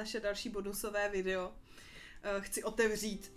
naše 0.00 0.20
další 0.20 0.48
bonusové 0.48 1.08
video. 1.08 1.52
Eh, 2.22 2.40
chci 2.40 2.62
otevřít, 2.64 3.32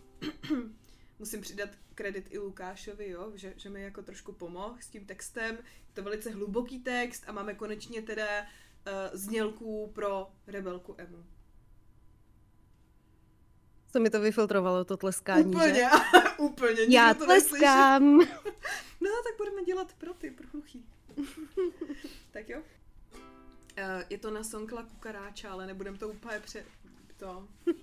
musím 1.20 1.42
přidat 1.42 1.70
kredit 1.96 2.26
i 2.30 2.40
Lukášovi, 2.40 3.10
jo, 3.10 3.32
že, 3.36 3.54
že 3.58 3.70
mi 3.70 3.82
jako 3.82 4.02
trošku 4.02 4.32
pomohl 4.32 4.78
s 4.80 4.88
tím 4.88 5.06
textem. 5.06 5.56
Je 5.56 5.94
to 5.94 6.04
velice 6.04 6.30
hluboký 6.30 6.80
text 6.80 7.24
a 7.28 7.32
máme 7.32 7.54
konečně 7.54 8.02
teda 8.02 8.42
uh, 8.42 8.48
znělku 9.14 9.92
pro 9.96 10.32
rebelku 10.48 10.96
Emu. 10.98 11.26
Co 13.92 14.00
mi 14.00 14.10
to 14.10 14.22
vyfiltrovalo, 14.22 14.86
to 14.86 14.98
tleskání, 14.98 15.46
Úplně, 15.46 15.74
že? 15.74 15.86
úplně. 16.38 16.82
Já 16.90 17.14
to 17.14 17.26
tleskám. 17.26 18.18
no, 19.02 19.10
tak 19.24 19.38
budeme 19.38 19.64
dělat 19.64 19.94
pro 19.94 20.14
ty, 20.14 20.32
pro 20.32 20.48
hluchý. 20.54 20.86
tak 22.32 22.50
jo. 22.50 22.62
Uh, 23.78 24.04
je 24.10 24.18
to 24.18 24.32
na 24.32 24.44
Sonkla 24.44 24.84
Kukaráča, 24.84 25.52
ale 25.52 25.68
nebudem 25.68 25.98
to 25.98 26.10
úplně 26.10 26.40
pře... 26.40 26.66
To. 27.18 27.48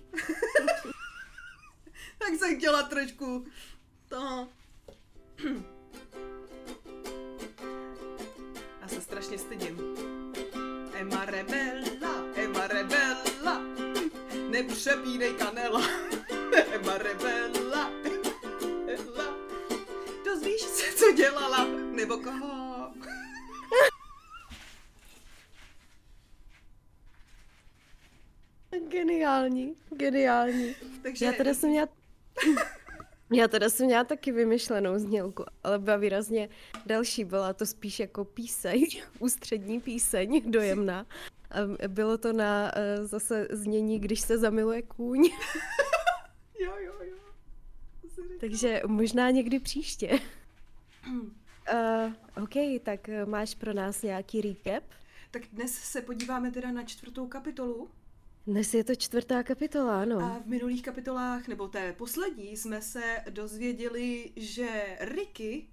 tak 2.17 2.29
jsem 2.39 2.57
chtěla 2.57 2.83
trošku 2.83 3.45
to. 4.09 4.47
Já 8.81 8.87
se 8.87 9.01
strašně 9.01 9.37
stydím. 9.37 9.77
Emma 10.93 11.25
Rebella, 11.25 12.25
Emma 12.35 12.67
Rebella, 12.67 13.61
nepřepínej 14.49 15.33
kanela. 15.33 15.81
Emma 16.71 16.97
Rebella, 16.97 17.91
Ella. 18.87 19.35
Dozvíš 20.25 20.61
se, 20.61 20.93
co 20.93 21.11
dělala, 21.11 21.65
nebo 21.91 22.17
koho? 22.17 22.70
Geniální, 28.91 29.75
geniální. 29.95 30.75
Takže... 31.03 31.25
Já 31.25 31.31
teda 31.31 31.53
jsem 31.53 31.69
měla... 31.69 31.87
Já 33.33 33.47
teda 33.47 33.69
jsem 33.69 33.85
měla 33.85 34.03
taky 34.03 34.31
vymyšlenou 34.31 34.99
znělku, 34.99 35.45
ale 35.63 35.79
byla 35.79 35.97
výrazně 35.97 36.49
další, 36.85 37.25
byla 37.25 37.53
to 37.53 37.65
spíš 37.65 37.99
jako 37.99 38.25
píseň, 38.25 38.85
ústřední 39.19 39.79
píseň, 39.79 40.51
dojemná. 40.51 41.05
A 41.51 41.87
bylo 41.87 42.17
to 42.17 42.33
na 42.33 42.71
uh, 42.99 43.05
zase 43.05 43.47
znění, 43.51 43.99
když 43.99 44.21
se 44.21 44.37
zamiluje 44.37 44.81
kůň. 44.81 45.23
jo, 46.59 46.73
jo, 46.79 46.93
jo. 47.01 47.17
Takže 48.39 48.81
možná 48.87 49.31
někdy 49.31 49.59
příště. 49.59 50.19
uh, 51.07 52.13
OK, 52.43 52.83
tak 52.83 53.09
máš 53.25 53.55
pro 53.55 53.73
nás 53.73 54.01
nějaký 54.01 54.41
recap? 54.41 54.83
Tak 55.31 55.41
dnes 55.53 55.71
se 55.71 56.01
podíváme 56.01 56.51
teda 56.51 56.71
na 56.71 56.83
čtvrtou 56.83 57.27
kapitolu. 57.27 57.89
Dnes 58.47 58.73
je 58.73 58.83
to 58.83 58.95
čtvrtá 58.95 59.43
kapitola, 59.43 60.01
ano. 60.01 60.19
A 60.19 60.39
v 60.39 60.45
minulých 60.45 60.83
kapitolách, 60.83 61.47
nebo 61.47 61.67
té 61.67 61.93
poslední, 61.93 62.57
jsme 62.57 62.81
se 62.81 63.23
dozvěděli, 63.29 64.31
že 64.35 64.97
Ricky, 64.99 65.67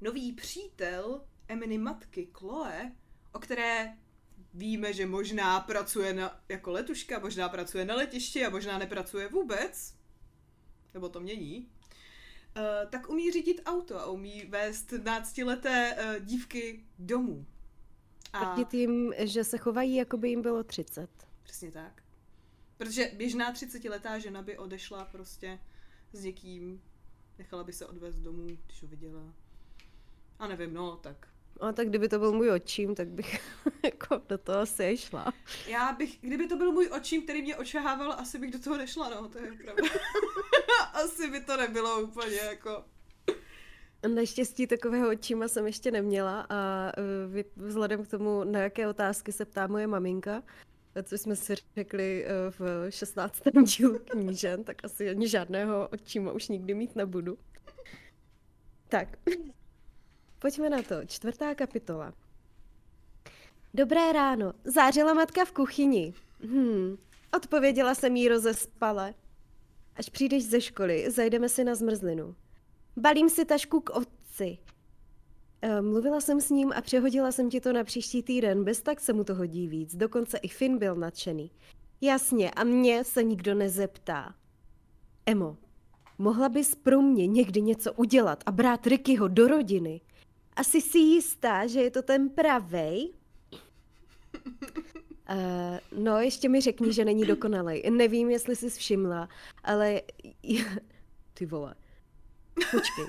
nový 0.00 0.32
přítel 0.32 1.24
Eminy 1.48 1.78
matky 1.78 2.28
Chloe, 2.32 2.92
o 3.32 3.38
které 3.38 3.96
víme, 4.54 4.92
že 4.92 5.06
možná 5.06 5.60
pracuje 5.60 6.14
na, 6.14 6.40
jako 6.48 6.70
letuška, 6.70 7.18
možná 7.18 7.48
pracuje 7.48 7.84
na 7.84 7.94
letišti 7.94 8.46
a 8.46 8.50
možná 8.50 8.78
nepracuje 8.78 9.28
vůbec, 9.28 9.94
nebo 10.94 11.08
to 11.08 11.20
mění, 11.20 11.68
uh, 12.56 12.90
tak 12.90 13.10
umí 13.10 13.32
řídit 13.32 13.60
auto 13.66 14.00
a 14.00 14.06
umí 14.06 14.44
vést 14.48 14.92
náctileté 14.92 15.96
uh, 15.96 16.24
dívky 16.24 16.84
domů. 16.98 17.46
A 18.32 18.44
tvrdit 18.44 18.74
jim, 18.74 19.14
že 19.18 19.44
se 19.44 19.58
chovají, 19.58 19.94
jako 19.94 20.16
by 20.16 20.28
jim 20.28 20.42
bylo 20.42 20.64
30. 20.64 21.31
Přesně 21.42 21.72
tak. 21.72 22.02
Protože 22.76 23.10
běžná 23.16 23.52
30-letá 23.52 24.18
žena 24.18 24.42
by 24.42 24.58
odešla 24.58 25.04
prostě 25.04 25.58
s 26.12 26.24
někým, 26.24 26.82
nechala 27.38 27.64
by 27.64 27.72
se 27.72 27.86
odvést 27.86 28.16
domů, 28.16 28.46
když 28.66 28.82
ho 28.82 28.88
viděla. 28.88 29.34
A 30.38 30.48
nevím, 30.48 30.74
no, 30.74 30.96
tak. 30.96 31.28
A 31.60 31.72
tak 31.72 31.88
kdyby 31.88 32.08
to 32.08 32.18
byl 32.18 32.32
můj 32.32 32.50
očím, 32.50 32.94
tak 32.94 33.08
bych 33.08 33.40
jako 33.84 34.22
do 34.28 34.38
toho 34.38 34.58
asi 34.58 34.96
šla. 34.96 35.32
Já 35.66 35.92
bych, 35.92 36.18
kdyby 36.20 36.46
to 36.48 36.56
byl 36.56 36.72
můj 36.72 36.90
očím, 36.96 37.22
který 37.22 37.42
mě 37.42 37.56
očahával, 37.56 38.12
asi 38.12 38.38
bych 38.38 38.50
do 38.50 38.58
toho 38.58 38.76
nešla, 38.76 39.10
no, 39.10 39.28
to 39.28 39.38
je 39.38 39.52
pravda. 39.52 39.82
asi 40.92 41.30
by 41.30 41.40
to 41.40 41.56
nebylo 41.56 42.00
úplně 42.02 42.36
jako... 42.36 42.84
Naštěstí 44.14 44.66
takového 44.66 45.10
očíma 45.10 45.48
jsem 45.48 45.66
ještě 45.66 45.90
neměla 45.90 46.46
a 46.50 46.92
e, 47.38 47.44
vzhledem 47.56 48.04
k 48.04 48.08
tomu, 48.08 48.44
na 48.44 48.60
jaké 48.60 48.88
otázky 48.88 49.32
se 49.32 49.44
ptá 49.44 49.66
moje 49.66 49.86
maminka, 49.86 50.42
co 51.02 51.18
jsme 51.18 51.36
si 51.36 51.54
řekli 51.76 52.26
e, 52.26 52.50
v 52.50 52.90
16. 52.90 53.42
dílu 53.64 53.98
knížen, 53.98 54.64
tak 54.64 54.84
asi 54.84 55.10
ani 55.10 55.28
žádného 55.28 55.88
očíma 55.88 56.32
už 56.32 56.48
nikdy 56.48 56.74
mít 56.74 56.96
nebudu. 56.96 57.38
Tak, 58.88 59.18
pojďme 60.38 60.70
na 60.70 60.82
to. 60.82 60.94
Čtvrtá 61.06 61.54
kapitola. 61.54 62.12
Dobré 63.74 64.12
ráno. 64.12 64.52
Zářila 64.64 65.14
matka 65.14 65.44
v 65.44 65.52
kuchyni. 65.52 66.14
Hm, 66.46 66.96
odpověděla 67.36 67.94
jsem 67.94 68.16
jí 68.16 68.28
rozespale. 68.28 69.14
Až 69.96 70.08
přijdeš 70.08 70.44
ze 70.44 70.60
školy, 70.60 71.10
zajdeme 71.10 71.48
si 71.48 71.64
na 71.64 71.74
zmrzlinu. 71.74 72.34
Balím 72.96 73.30
si 73.30 73.44
tašku 73.44 73.80
k 73.80 73.90
otci. 73.90 74.58
E, 75.62 75.82
mluvila 75.82 76.20
jsem 76.20 76.40
s 76.40 76.50
ním 76.50 76.72
a 76.76 76.80
přehodila 76.80 77.32
jsem 77.32 77.50
ti 77.50 77.60
to 77.60 77.72
na 77.72 77.84
příští 77.84 78.22
týden, 78.22 78.64
bez 78.64 78.82
tak 78.82 79.00
se 79.00 79.12
mu 79.12 79.24
to 79.24 79.34
hodí 79.34 79.68
víc. 79.68 79.96
Dokonce 79.96 80.38
i 80.38 80.48
Finn 80.48 80.78
byl 80.78 80.94
nadšený. 80.94 81.50
Jasně, 82.00 82.50
a 82.50 82.64
mě 82.64 83.04
se 83.04 83.22
nikdo 83.22 83.54
nezeptá. 83.54 84.34
Emo, 85.26 85.56
mohla 86.18 86.48
bys 86.48 86.74
pro 86.74 87.02
mě 87.02 87.26
někdy 87.26 87.62
něco 87.62 87.92
udělat 87.92 88.42
a 88.46 88.52
brát 88.52 88.86
Rickyho 88.86 89.28
do 89.28 89.48
rodiny? 89.48 90.00
Asi 90.56 90.80
si 90.80 90.98
jistá, 90.98 91.66
že 91.66 91.80
je 91.80 91.90
to 91.90 92.02
ten 92.02 92.30
pravej? 92.30 93.12
Uh, 95.30 96.02
no, 96.04 96.18
ještě 96.18 96.48
mi 96.48 96.60
řekni, 96.60 96.92
že 96.92 97.04
není 97.04 97.24
dokonalej. 97.24 97.82
Nevím, 97.90 98.30
jestli 98.30 98.56
jsi 98.56 98.70
všimla, 98.70 99.28
ale... 99.64 100.02
Ty 101.34 101.46
vole. 101.46 101.74
Počkej. 102.70 103.06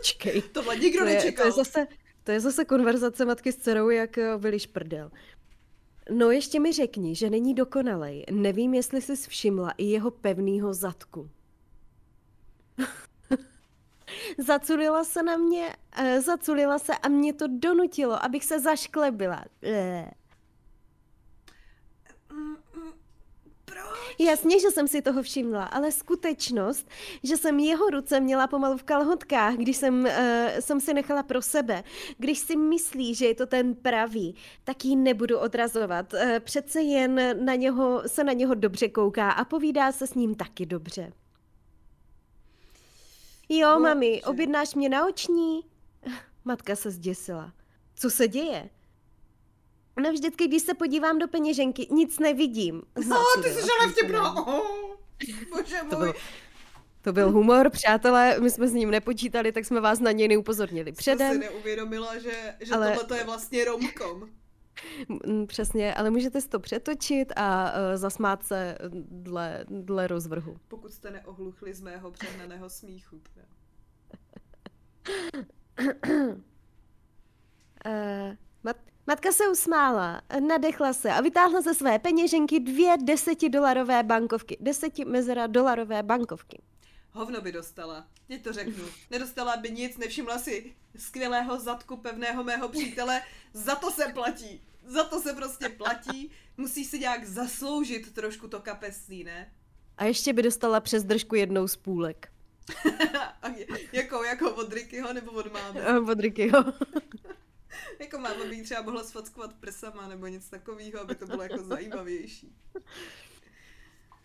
Počkej. 0.00 0.42
Tohle 0.52 0.76
nikdo 0.76 1.00
to 1.00 1.06
je, 1.06 1.14
nečekal. 1.14 1.44
To 1.44 1.48
je, 1.48 1.52
zase, 1.52 1.86
to 2.24 2.32
je 2.32 2.40
zase 2.40 2.64
konverzace 2.64 3.24
matky 3.24 3.52
s 3.52 3.56
dcerou, 3.56 3.88
jak 3.88 4.18
byliš 4.38 4.66
prdel. 4.66 5.10
No 6.10 6.30
ještě 6.30 6.60
mi 6.60 6.72
řekni, 6.72 7.14
že 7.14 7.30
není 7.30 7.54
dokonalej. 7.54 8.24
Nevím, 8.30 8.74
jestli 8.74 9.02
jsi 9.02 9.16
všimla 9.16 9.70
i 9.70 9.84
jeho 9.84 10.10
pevnýho 10.10 10.74
zadku. 10.74 11.30
Zaculila 14.38 15.04
se 15.04 15.22
na 15.22 15.36
mě, 15.36 15.76
uh, 16.00 16.20
zaculila 16.20 16.78
se 16.78 16.92
a 16.96 17.08
mě 17.08 17.32
to 17.32 17.44
donutilo, 17.48 18.24
abych 18.24 18.44
se 18.44 18.60
zašklebila. 18.60 19.44
Bleh. 23.88 24.20
Jasně, 24.20 24.60
že 24.60 24.70
jsem 24.70 24.88
si 24.88 25.02
toho 25.02 25.22
všimla, 25.22 25.64
ale 25.64 25.92
skutečnost, 25.92 26.88
že 27.22 27.36
jsem 27.36 27.58
jeho 27.58 27.90
ruce 27.90 28.20
měla 28.20 28.46
pomalu 28.46 28.76
v 28.76 28.82
kalhotkách, 28.82 29.54
když 29.54 29.76
jsem, 29.76 30.00
uh, 30.04 30.10
jsem 30.60 30.80
si 30.80 30.94
nechala 30.94 31.22
pro 31.22 31.42
sebe, 31.42 31.84
když 32.18 32.38
si 32.38 32.56
myslí, 32.56 33.14
že 33.14 33.26
je 33.26 33.34
to 33.34 33.46
ten 33.46 33.74
pravý, 33.74 34.34
tak 34.64 34.84
ji 34.84 34.96
nebudu 34.96 35.38
odrazovat. 35.38 36.12
Uh, 36.12 36.20
přece 36.40 36.80
jen 36.80 37.44
na 37.44 37.54
něho, 37.54 38.02
se 38.06 38.24
na 38.24 38.32
něho 38.32 38.54
dobře 38.54 38.88
kouká 38.88 39.30
a 39.30 39.44
povídá 39.44 39.92
se 39.92 40.06
s 40.06 40.14
ním 40.14 40.34
taky 40.34 40.66
dobře. 40.66 41.12
Jo, 43.48 43.68
Bože. 43.74 43.82
mami, 43.82 44.22
objednáš 44.22 44.74
mě 44.74 44.88
na 44.88 45.06
oční? 45.06 45.60
Matka 46.44 46.76
se 46.76 46.90
zděsila. 46.90 47.52
Co 47.94 48.10
se 48.10 48.28
děje? 48.28 48.70
No 50.02 50.12
vždycky, 50.12 50.48
když 50.48 50.62
se 50.62 50.74
podívám 50.74 51.18
do 51.18 51.28
peněženky, 51.28 51.88
nic 51.90 52.18
nevidím. 52.18 52.82
No, 53.08 53.16
ty 53.42 53.48
jsi 53.48 53.54
žala 53.60 53.92
vtipná. 53.92 54.46
Oh, 54.46 54.96
bože 55.56 55.76
To 55.90 55.96
můj. 55.98 56.04
byl, 56.06 56.14
to 57.02 57.12
byl 57.12 57.30
humor, 57.32 57.70
přátelé, 57.70 58.40
my 58.40 58.50
jsme 58.50 58.68
s 58.68 58.72
ním 58.72 58.90
nepočítali, 58.90 59.52
tak 59.52 59.64
jsme 59.64 59.80
vás 59.80 60.00
na 60.00 60.12
něj 60.12 60.28
neupozornili 60.28 60.86
Jsem 60.90 60.94
si 60.94 61.00
předem. 61.00 61.40
neuvědomila, 61.40 62.18
že, 62.18 62.54
že 62.60 62.74
Ale- 62.74 62.96
tohle 62.98 63.18
je 63.18 63.24
vlastně 63.24 63.64
romkom. 63.64 64.28
Přesně, 65.46 65.94
ale 65.94 66.10
můžete 66.10 66.40
si 66.40 66.48
to 66.48 66.60
přetočit 66.60 67.32
a 67.36 67.72
uh, 67.72 67.78
zasmát 67.94 68.44
se 68.44 68.78
dle, 69.10 69.64
dle 69.68 70.06
rozvrhu. 70.06 70.56
Pokud 70.68 70.92
jste 70.92 71.10
neohluchli 71.10 71.74
z 71.74 71.80
mého 71.80 72.10
přehnaného 72.10 72.70
smíchu. 72.70 73.20
Teda. 73.34 73.46
Uh, 77.86 78.34
mat, 78.64 78.76
matka 79.10 79.32
se 79.32 79.48
usmála, 79.48 80.22
nadechla 80.40 80.92
se 80.92 81.10
a 81.10 81.20
vytáhla 81.20 81.60
ze 81.60 81.74
své 81.74 81.98
peněženky 81.98 82.60
dvě 82.60 82.96
desetidolarové 83.04 84.02
bankovky. 84.02 84.56
Deseti 84.60 85.04
mezera 85.04 85.46
dolarové 85.46 86.02
bankovky. 86.02 86.62
Hovno 87.12 87.40
by 87.40 87.52
dostala. 87.52 88.06
Teď 88.28 88.42
to 88.42 88.52
řeknu. 88.52 88.84
Nedostala 89.10 89.56
by 89.56 89.70
nic, 89.70 89.98
nevšimla 89.98 90.38
si 90.38 90.74
skvělého 90.96 91.60
zadku 91.60 91.96
pevného 91.96 92.44
mého 92.44 92.68
přítele. 92.68 93.22
Za 93.52 93.74
to 93.74 93.90
se 93.90 94.04
platí. 94.14 94.62
za 94.86 95.04
to 95.04 95.20
se 95.20 95.32
prostě 95.32 95.68
platí, 95.68 96.30
musí 96.56 96.84
si 96.84 96.98
nějak 96.98 97.24
zasloužit 97.24 98.14
trošku 98.14 98.48
to 98.48 98.60
kapesní, 98.60 99.24
ne? 99.24 99.52
A 99.98 100.04
ještě 100.04 100.32
by 100.32 100.42
dostala 100.42 100.80
přes 100.80 101.04
držku 101.04 101.34
jednou 101.34 101.68
z 101.68 101.76
půlek. 101.76 102.32
Je- 103.56 103.66
jako, 103.92 104.24
jako 104.24 104.54
od 104.54 104.72
Rickyho 104.72 105.12
nebo 105.12 105.30
od 105.32 105.52
mámy. 105.52 105.80
Od 106.10 106.20
Rickyho. 106.20 106.64
Jako 107.98 108.18
máma 108.18 108.44
by 108.44 108.56
jí 108.56 108.62
třeba 108.62 108.82
mohla 108.82 109.04
sfackovat 109.04 109.54
prsama 109.54 110.08
nebo 110.08 110.26
něco 110.26 110.50
takového, 110.50 111.00
aby 111.00 111.14
to 111.14 111.26
bylo 111.26 111.42
jako 111.42 111.62
zajímavější. 111.62 112.56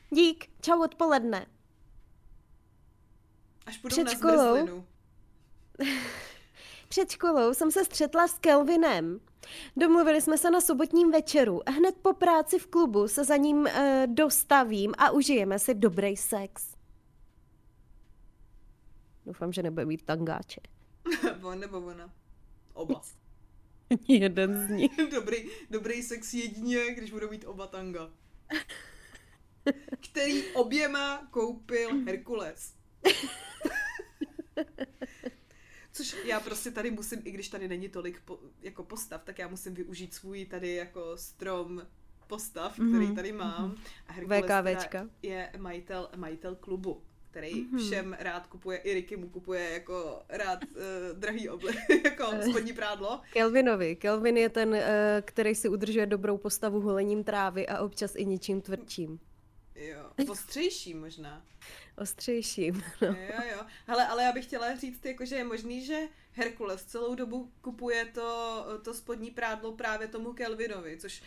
Dík, 0.10 0.50
čau 0.62 0.84
odpoledne. 0.84 1.46
Až 3.66 3.78
půjdou 3.78 3.94
Před 3.94 4.04
na 4.04 4.12
školou? 4.12 4.86
Před 6.90 7.12
školou 7.12 7.54
jsem 7.54 7.72
se 7.72 7.86
střetla 7.86 8.28
s 8.28 8.40
Kelvinem. 8.40 9.20
Domluvili 9.78 10.22
jsme 10.22 10.38
se 10.38 10.52
na 10.52 10.62
sobotním 10.62 11.12
večeru. 11.12 11.62
Hned 11.68 11.96
po 12.02 12.14
práci 12.14 12.60
v 12.60 12.68
klubu 12.68 13.08
se 13.08 13.24
za 13.24 13.38
ním 13.38 13.68
e, 13.68 14.08
dostavím 14.08 14.94
a 14.98 15.12
užijeme 15.12 15.60
si 15.60 15.74
dobrý 15.74 16.18
sex. 16.18 16.76
Doufám, 19.26 19.54
že 19.54 19.64
nebude 19.64 19.86
mít 19.86 20.04
tangáče. 20.06 20.62
On 21.44 21.60
nebo 21.60 21.78
ona. 21.78 22.14
Oba. 22.74 23.02
Jeden 24.08 24.68
z 24.68 24.70
nich. 24.70 24.92
dobrý, 25.12 25.50
dobrý 25.70 26.04
sex 26.04 26.34
jedině, 26.34 26.94
když 26.94 27.12
budou 27.12 27.30
mít 27.30 27.46
oba 27.46 27.68
tanga. 27.68 28.12
Který 30.12 30.44
oběma 30.54 31.28
koupil 31.32 31.90
Herkules. 32.06 32.74
Což 35.92 36.16
já 36.26 36.40
prostě 36.40 36.72
tady 36.72 36.92
musím, 36.92 37.22
i 37.24 37.32
když 37.32 37.50
tady 37.50 37.68
není 37.68 37.90
tolik 37.90 38.22
po, 38.22 38.40
jako 38.62 38.84
postav, 38.84 39.24
tak 39.24 39.40
já 39.40 39.48
musím 39.48 39.74
využít 39.74 40.14
svůj 40.14 40.46
tady 40.46 40.76
jako 40.76 41.18
strom 41.18 41.88
postav, 42.28 42.74
který 42.74 43.06
Mhm, 43.06 43.16
tady 43.16 43.32
mám. 43.32 43.76
A 44.08 44.14
Herkules 44.14 44.44
VKVčka. 44.46 45.10
je 45.22 45.52
majitel, 45.58 46.10
majitel 46.16 46.56
klubu, 46.56 47.04
který 47.36 47.66
všem 47.78 48.16
rád 48.20 48.48
kupuje, 48.48 48.78
i 48.78 48.94
Ricky 48.94 49.18
mu 49.18 49.30
kupuje 49.30 49.70
jako 49.70 50.22
rád 50.30 50.64
uh, 50.64 51.20
drahý 51.20 51.50
oblek, 51.50 51.76
jako 52.04 52.32
spodní 52.50 52.74
prádlo. 52.74 53.22
Kelvinovi. 53.34 53.96
Kelvin 53.96 54.38
je 54.38 54.50
ten, 54.50 54.76
e, 54.76 55.24
který 55.26 55.56
si 55.56 55.70
udržuje 55.70 56.06
dobrou 56.06 56.38
postavu 56.38 56.82
holením 56.82 57.24
trávy 57.24 57.68
a 57.68 57.80
občas 57.80 58.16
i 58.16 58.26
něčím 58.26 58.62
tvrdším. 58.62 59.20
Jo, 59.76 60.32
ostřejší 60.32 60.94
možná. 60.94 61.46
Ostřejším. 61.98 62.84
Jo, 63.02 63.42
jo. 63.52 63.66
Hele, 63.88 64.08
ale 64.08 64.24
já 64.24 64.32
bych 64.32 64.46
chtěla 64.46 64.76
říct, 64.76 65.06
jako, 65.06 65.26
že 65.26 65.36
je 65.36 65.44
možný, 65.44 65.86
že 65.86 66.00
Herkules 66.32 66.86
celou 66.86 67.16
dobu 67.16 67.52
kupuje 67.62 68.06
to, 68.06 68.66
to 68.84 68.94
spodní 68.94 69.32
prádlo 69.32 69.72
právě 69.72 70.08
tomu 70.08 70.34
Kelvinovi, 70.34 70.98
což 70.98 71.24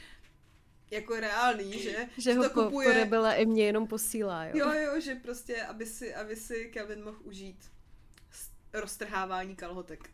jako 0.90 1.20
reálný, 1.20 1.78
že, 1.82 2.08
Že 2.18 2.34
ho 2.34 2.42
to 2.48 2.50
kupuje... 2.64 2.92
rebela 2.94 3.34
i 3.34 3.46
mě 3.46 3.64
jenom 3.66 3.86
posílá, 3.86 4.44
jo. 4.44 4.52
Jo, 4.54 4.72
jo, 4.72 5.00
že 5.00 5.14
prostě, 5.14 5.62
aby 5.62 5.86
si, 5.86 6.14
aby 6.14 6.36
si 6.36 6.64
Kelvin 6.72 7.04
mohl 7.04 7.18
užít 7.24 7.70
roztrhávání 8.72 9.56
kalhotek. 9.56 10.10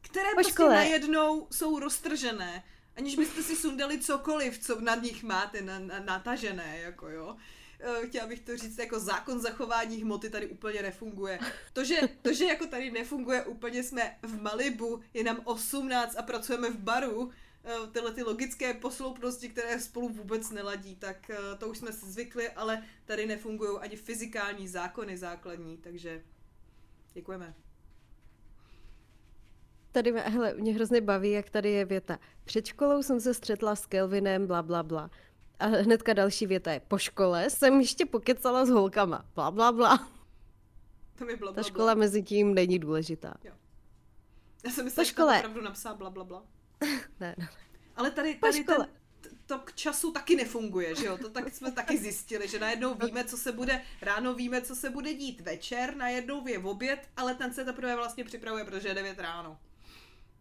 Které 0.00 0.28
Po 0.30 0.34
prostě 0.34 0.52
škole. 0.52 0.74
najednou 0.74 1.48
jsou 1.50 1.78
roztržené, 1.78 2.64
aniž 2.96 3.16
byste 3.16 3.42
si 3.42 3.56
sundali 3.56 3.98
cokoliv, 3.98 4.58
co 4.58 4.80
na 4.80 4.94
nich 4.94 5.22
máte 5.22 5.60
na, 5.62 5.78
na, 5.78 6.00
natažené, 6.00 6.78
jako 6.78 7.08
jo. 7.08 7.36
Eh, 7.80 8.06
Chtěla 8.06 8.26
bych 8.26 8.40
to 8.40 8.56
říct, 8.56 8.78
jako 8.78 9.00
zákon 9.00 9.40
zachování 9.40 9.96
hmoty 9.96 10.30
tady 10.30 10.46
úplně 10.46 10.82
nefunguje. 10.82 11.38
To 11.72 11.84
že, 11.84 12.00
to, 12.22 12.32
že 12.32 12.44
jako 12.44 12.66
tady 12.66 12.90
nefunguje 12.90 13.44
úplně, 13.44 13.82
jsme 13.82 14.16
v 14.22 14.42
Malibu, 14.42 15.00
je 15.14 15.24
nám 15.24 15.40
18 15.44 16.16
a 16.18 16.22
pracujeme 16.22 16.70
v 16.70 16.78
baru, 16.78 17.30
tyhle 17.92 18.12
ty 18.12 18.22
logické 18.22 18.74
posloupnosti, 18.74 19.48
které 19.48 19.80
spolu 19.80 20.08
vůbec 20.08 20.50
neladí, 20.50 20.96
tak 20.96 21.30
eh, 21.30 21.36
to 21.58 21.68
už 21.68 21.78
jsme 21.78 21.92
si 21.92 22.06
zvykli, 22.06 22.50
ale 22.50 22.82
tady 23.04 23.26
nefungují 23.26 23.78
ani 23.78 23.96
fyzikální 23.96 24.68
zákony 24.68 25.18
základní, 25.18 25.76
takže 25.78 26.22
děkujeme. 27.14 27.54
Tady, 29.92 30.12
mě- 30.12 30.20
hele, 30.20 30.54
mě 30.54 30.72
hrozně 30.74 31.00
baví, 31.00 31.30
jak 31.30 31.50
tady 31.50 31.70
je 31.70 31.84
věta. 31.84 32.18
Před 32.44 32.66
školou 32.66 33.02
jsem 33.02 33.20
se 33.20 33.34
střetla 33.34 33.76
s 33.76 33.86
Kelvinem, 33.86 34.46
bla, 34.46 34.62
bla, 34.62 34.82
bla. 34.82 35.10
A 35.58 35.66
hnedka 35.66 36.12
další 36.12 36.46
věta 36.46 36.72
je, 36.72 36.80
po 36.80 36.98
škole 36.98 37.50
jsem 37.50 37.80
ještě 37.80 38.06
pokecala 38.06 38.66
s 38.66 38.68
holkama, 38.68 39.24
bla, 39.34 39.50
bla, 39.50 39.72
bla. 39.72 40.08
To 41.18 41.24
mi 41.24 41.36
bla, 41.36 41.48
Ta 41.48 41.54
bla, 41.54 41.62
škola 41.62 41.94
bla. 41.94 42.00
mezi 42.00 42.22
tím 42.22 42.54
není 42.54 42.78
důležitá. 42.78 43.34
Já 44.64 44.70
jsem 44.70 44.84
myslela, 44.84 45.04
že 45.04 45.10
škole. 45.10 45.36
opravdu 45.38 45.60
napsal 45.60 45.96
bla, 45.96 46.10
bla, 46.10 46.24
bla. 46.24 46.42
Ne, 47.20 47.34
ne. 47.38 47.48
Ale 47.96 48.10
tady, 48.10 48.34
tady 48.34 48.52
ten, 48.52 48.62
škole. 48.74 48.88
t- 49.20 49.28
to 49.46 49.58
k 49.58 49.72
času 49.72 50.12
taky 50.12 50.36
nefunguje, 50.36 50.94
že 50.94 51.06
jo? 51.06 51.18
To 51.18 51.30
tak 51.30 51.54
jsme 51.54 51.72
taky 51.72 51.98
zjistili, 51.98 52.48
že 52.48 52.58
najednou 52.58 52.94
víme, 52.94 53.24
co 53.24 53.36
se 53.36 53.52
bude, 53.52 53.82
ráno 54.02 54.34
víme, 54.34 54.62
co 54.62 54.76
se 54.76 54.90
bude 54.90 55.14
dít 55.14 55.40
večer, 55.40 55.96
najednou 55.96 56.46
je 56.48 56.58
v 56.58 56.66
oběd, 56.66 57.08
ale 57.16 57.34
ten 57.34 57.54
se 57.54 57.64
teprve 57.64 57.96
vlastně 57.96 58.24
připravuje, 58.24 58.64
protože 58.64 58.88
je 58.88 58.94
9 58.94 59.18
ráno. 59.18 59.58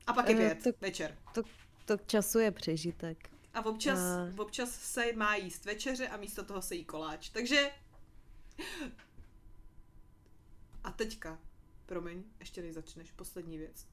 A 0.08 0.14
pak 0.14 0.30
je 0.30 0.36
Eh, 0.36 0.56
5 0.56 0.64
to- 0.64 0.78
večer. 0.82 1.18
To, 1.34 1.44
to 1.86 1.98
k 1.98 2.08
času 2.08 2.40
je 2.40 2.52
přežitek. 2.52 3.30
A 3.54 3.66
občas, 3.66 4.00
A- 4.00 4.34
občas 4.38 4.70
se 4.76 5.14
má 5.16 5.36
jíst 5.36 5.66
večeře 5.66 6.08
a 6.08 6.18
místo 6.18 6.44
toho 6.44 6.62
se 6.62 6.76
jí 6.76 6.86
koláč. 6.86 7.30
Takže... 7.30 7.72
A 10.84 10.92
teďka, 10.92 11.40
promiň, 11.86 12.24
ještě 12.40 12.62
než 12.62 12.74
začneš, 12.74 13.12
poslední 13.12 13.58
věc. 13.58 13.86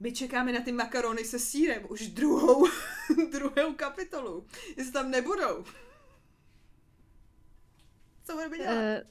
My 0.00 0.12
čekáme 0.12 0.52
na 0.52 0.60
ty 0.60 0.72
makarony 0.72 1.24
se 1.24 1.38
sírem 1.38 1.86
už 1.88 2.08
druhou, 2.08 2.66
druhou 3.32 3.74
kapitolu. 3.76 4.46
Jestli 4.76 4.92
tam 4.92 5.10
nebudou. 5.10 5.64
Co 8.24 8.32
budeme 8.32 8.58
dělat? 8.58 8.74
E, 8.74 9.04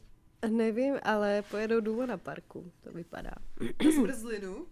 nevím, 0.47 0.99
ale 1.03 1.41
pojedou 1.41 1.79
důvo 1.79 2.05
na 2.05 2.17
parku, 2.17 2.71
to 2.83 2.91
vypadá. 2.91 3.31
Na 3.85 3.91
zmrzlinu? 3.91 4.67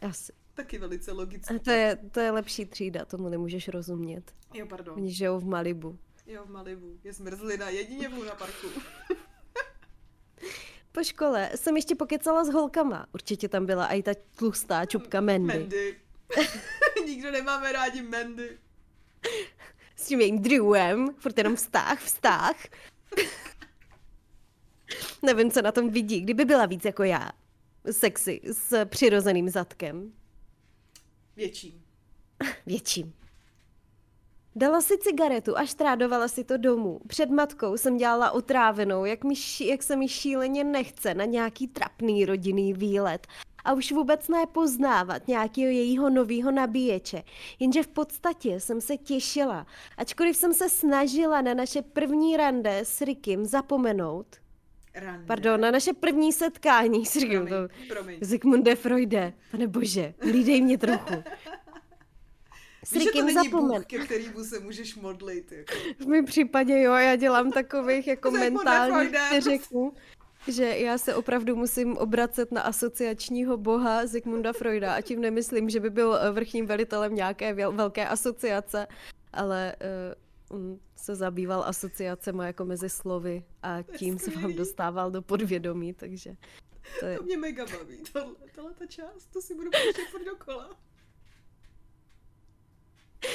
Asi. 0.00 0.32
Taky 0.54 0.78
velice 0.78 1.12
logicky. 1.12 1.54
A 1.54 1.58
to 1.58 1.70
je, 1.70 1.96
to 1.96 2.20
je 2.20 2.30
lepší 2.30 2.66
třída, 2.66 3.04
tomu 3.04 3.28
nemůžeš 3.28 3.68
rozumět. 3.68 4.34
Jo, 4.54 4.66
pardon. 4.66 4.94
Oni 4.94 5.12
žijou 5.12 5.38
v 5.38 5.44
Malibu. 5.44 5.98
Jo, 6.26 6.44
v 6.44 6.50
Malibu. 6.50 6.98
Je 7.04 7.12
zmrzlina 7.12 7.68
jedině 7.68 8.08
v 8.08 8.24
na 8.24 8.34
parku. 8.34 8.66
Po 10.92 11.04
škole 11.04 11.50
jsem 11.54 11.76
ještě 11.76 11.94
pokecala 11.94 12.44
s 12.44 12.48
holkama. 12.48 13.06
Určitě 13.14 13.48
tam 13.48 13.66
byla 13.66 13.86
i 13.86 14.02
ta 14.02 14.10
tlustá 14.36 14.86
čupka 14.86 15.20
Mandy. 15.20 15.46
Mendy. 15.46 15.96
Nikdo 17.06 17.30
nemáme 17.30 17.72
rádi 17.72 18.02
Mendy. 18.02 18.58
S 19.96 20.06
tím 20.06 20.20
jejím 20.20 20.42
druhem, 20.42 21.14
furt 21.18 21.38
jenom 21.38 21.56
vztah, 21.56 22.00
vztah. 22.00 22.56
Nevím, 25.22 25.50
co 25.50 25.62
na 25.62 25.72
tom 25.72 25.90
vidí, 25.90 26.20
kdyby 26.20 26.44
byla 26.44 26.66
víc 26.66 26.84
jako 26.84 27.02
já. 27.02 27.30
Sexy, 27.90 28.40
s 28.44 28.84
přirozeným 28.84 29.48
zadkem. 29.48 30.12
Větším. 31.36 31.84
Větším. 32.66 33.19
Dala 34.60 34.80
si 34.80 34.98
cigaretu 34.98 35.58
a 35.58 35.66
štrádovala 35.66 36.28
si 36.28 36.44
to 36.44 36.56
domů. 36.56 37.00
Před 37.06 37.30
matkou 37.30 37.76
jsem 37.76 37.96
dělala 37.96 38.30
otrávenou, 38.30 39.04
jak, 39.04 39.24
mi 39.24 39.36
ší, 39.36 39.66
jak 39.66 39.82
se 39.82 39.96
mi 39.96 40.08
šíleně 40.08 40.64
nechce 40.64 41.14
na 41.14 41.24
nějaký 41.24 41.68
trapný 41.68 42.24
rodinný 42.24 42.72
výlet. 42.72 43.26
A 43.64 43.72
už 43.72 43.92
vůbec 43.92 44.28
ne 44.28 44.46
poznávat 44.46 45.28
nějakého 45.28 45.68
jejího 45.68 46.10
novýho 46.10 46.50
nabíječe. 46.50 47.22
Jenže 47.58 47.82
v 47.82 47.88
podstatě 47.88 48.60
jsem 48.60 48.80
se 48.80 48.96
těšila. 48.96 49.66
Ačkoliv 49.96 50.36
jsem 50.36 50.54
se 50.54 50.68
snažila 50.68 51.40
na 51.40 51.54
naše 51.54 51.82
první 51.82 52.36
rande 52.36 52.78
s 52.78 53.00
Rikim 53.00 53.46
zapomenout. 53.46 54.26
Rande. 54.94 55.26
Pardon, 55.26 55.60
na 55.60 55.70
naše 55.70 55.92
první 55.92 56.32
setkání 56.32 57.06
s 57.06 57.18
promiň. 57.88 58.18
Zigmunde 58.20 58.76
Freude, 58.76 59.32
pane 59.50 59.66
bože, 59.66 60.14
hlídej 60.20 60.62
mě 60.62 60.78
trochu. 60.78 61.14
S 62.84 62.92
Víš, 62.92 63.04
že 63.04 63.10
to 63.10 63.22
není 63.22 63.34
zapomen. 63.34 63.82
Bůh, 63.82 63.86
ke 63.86 63.98
kterému 63.98 64.44
se 64.44 64.60
můžeš 64.60 64.96
modlit. 64.96 65.52
Jako. 65.52 65.74
V 65.98 66.06
mém 66.06 66.24
případě 66.24 66.82
jo, 66.82 66.92
já 66.92 67.16
dělám 67.16 67.52
takových 67.52 68.06
jako 68.06 68.30
Zigmunde 68.30 68.50
mentálních 68.50 69.16
přeřeků, 69.30 69.94
že 70.48 70.64
já 70.64 70.98
se 70.98 71.14
opravdu 71.14 71.56
musím 71.56 71.96
obracet 71.96 72.52
na 72.52 72.62
asociačního 72.62 73.56
boha 73.56 74.06
Zigmunda 74.06 74.52
Freuda 74.52 74.94
a 74.94 75.00
tím 75.00 75.20
nemyslím, 75.20 75.70
že 75.70 75.80
by 75.80 75.90
byl 75.90 76.14
eh, 76.14 76.30
vrchním 76.30 76.66
velitelem 76.66 77.14
nějaké 77.14 77.54
velké 77.54 78.08
asociace, 78.08 78.86
ale 79.32 79.76
uh, 80.50 80.56
on 80.56 80.78
se 80.96 81.14
zabýval 81.14 81.64
asociacema 81.64 82.46
jako 82.46 82.64
mezi 82.64 82.88
slovy 82.88 83.44
a 83.62 83.82
tím 83.82 84.18
se 84.18 84.30
vám 84.30 84.52
dostával 84.52 85.10
do 85.10 85.22
podvědomí, 85.22 85.94
takže 85.94 86.36
to 87.00 87.06
je... 87.06 87.18
To 87.18 87.24
mě 87.24 87.36
mega 87.36 87.66
baví, 87.66 87.98
tohle, 88.12 88.34
tohle 88.54 88.74
ta 88.74 88.86
část, 88.86 89.26
to 89.32 89.42
si 89.42 89.54
budu 89.54 89.70
pouštět 89.70 90.10
furt 90.10 90.24
dokola. 90.24 90.70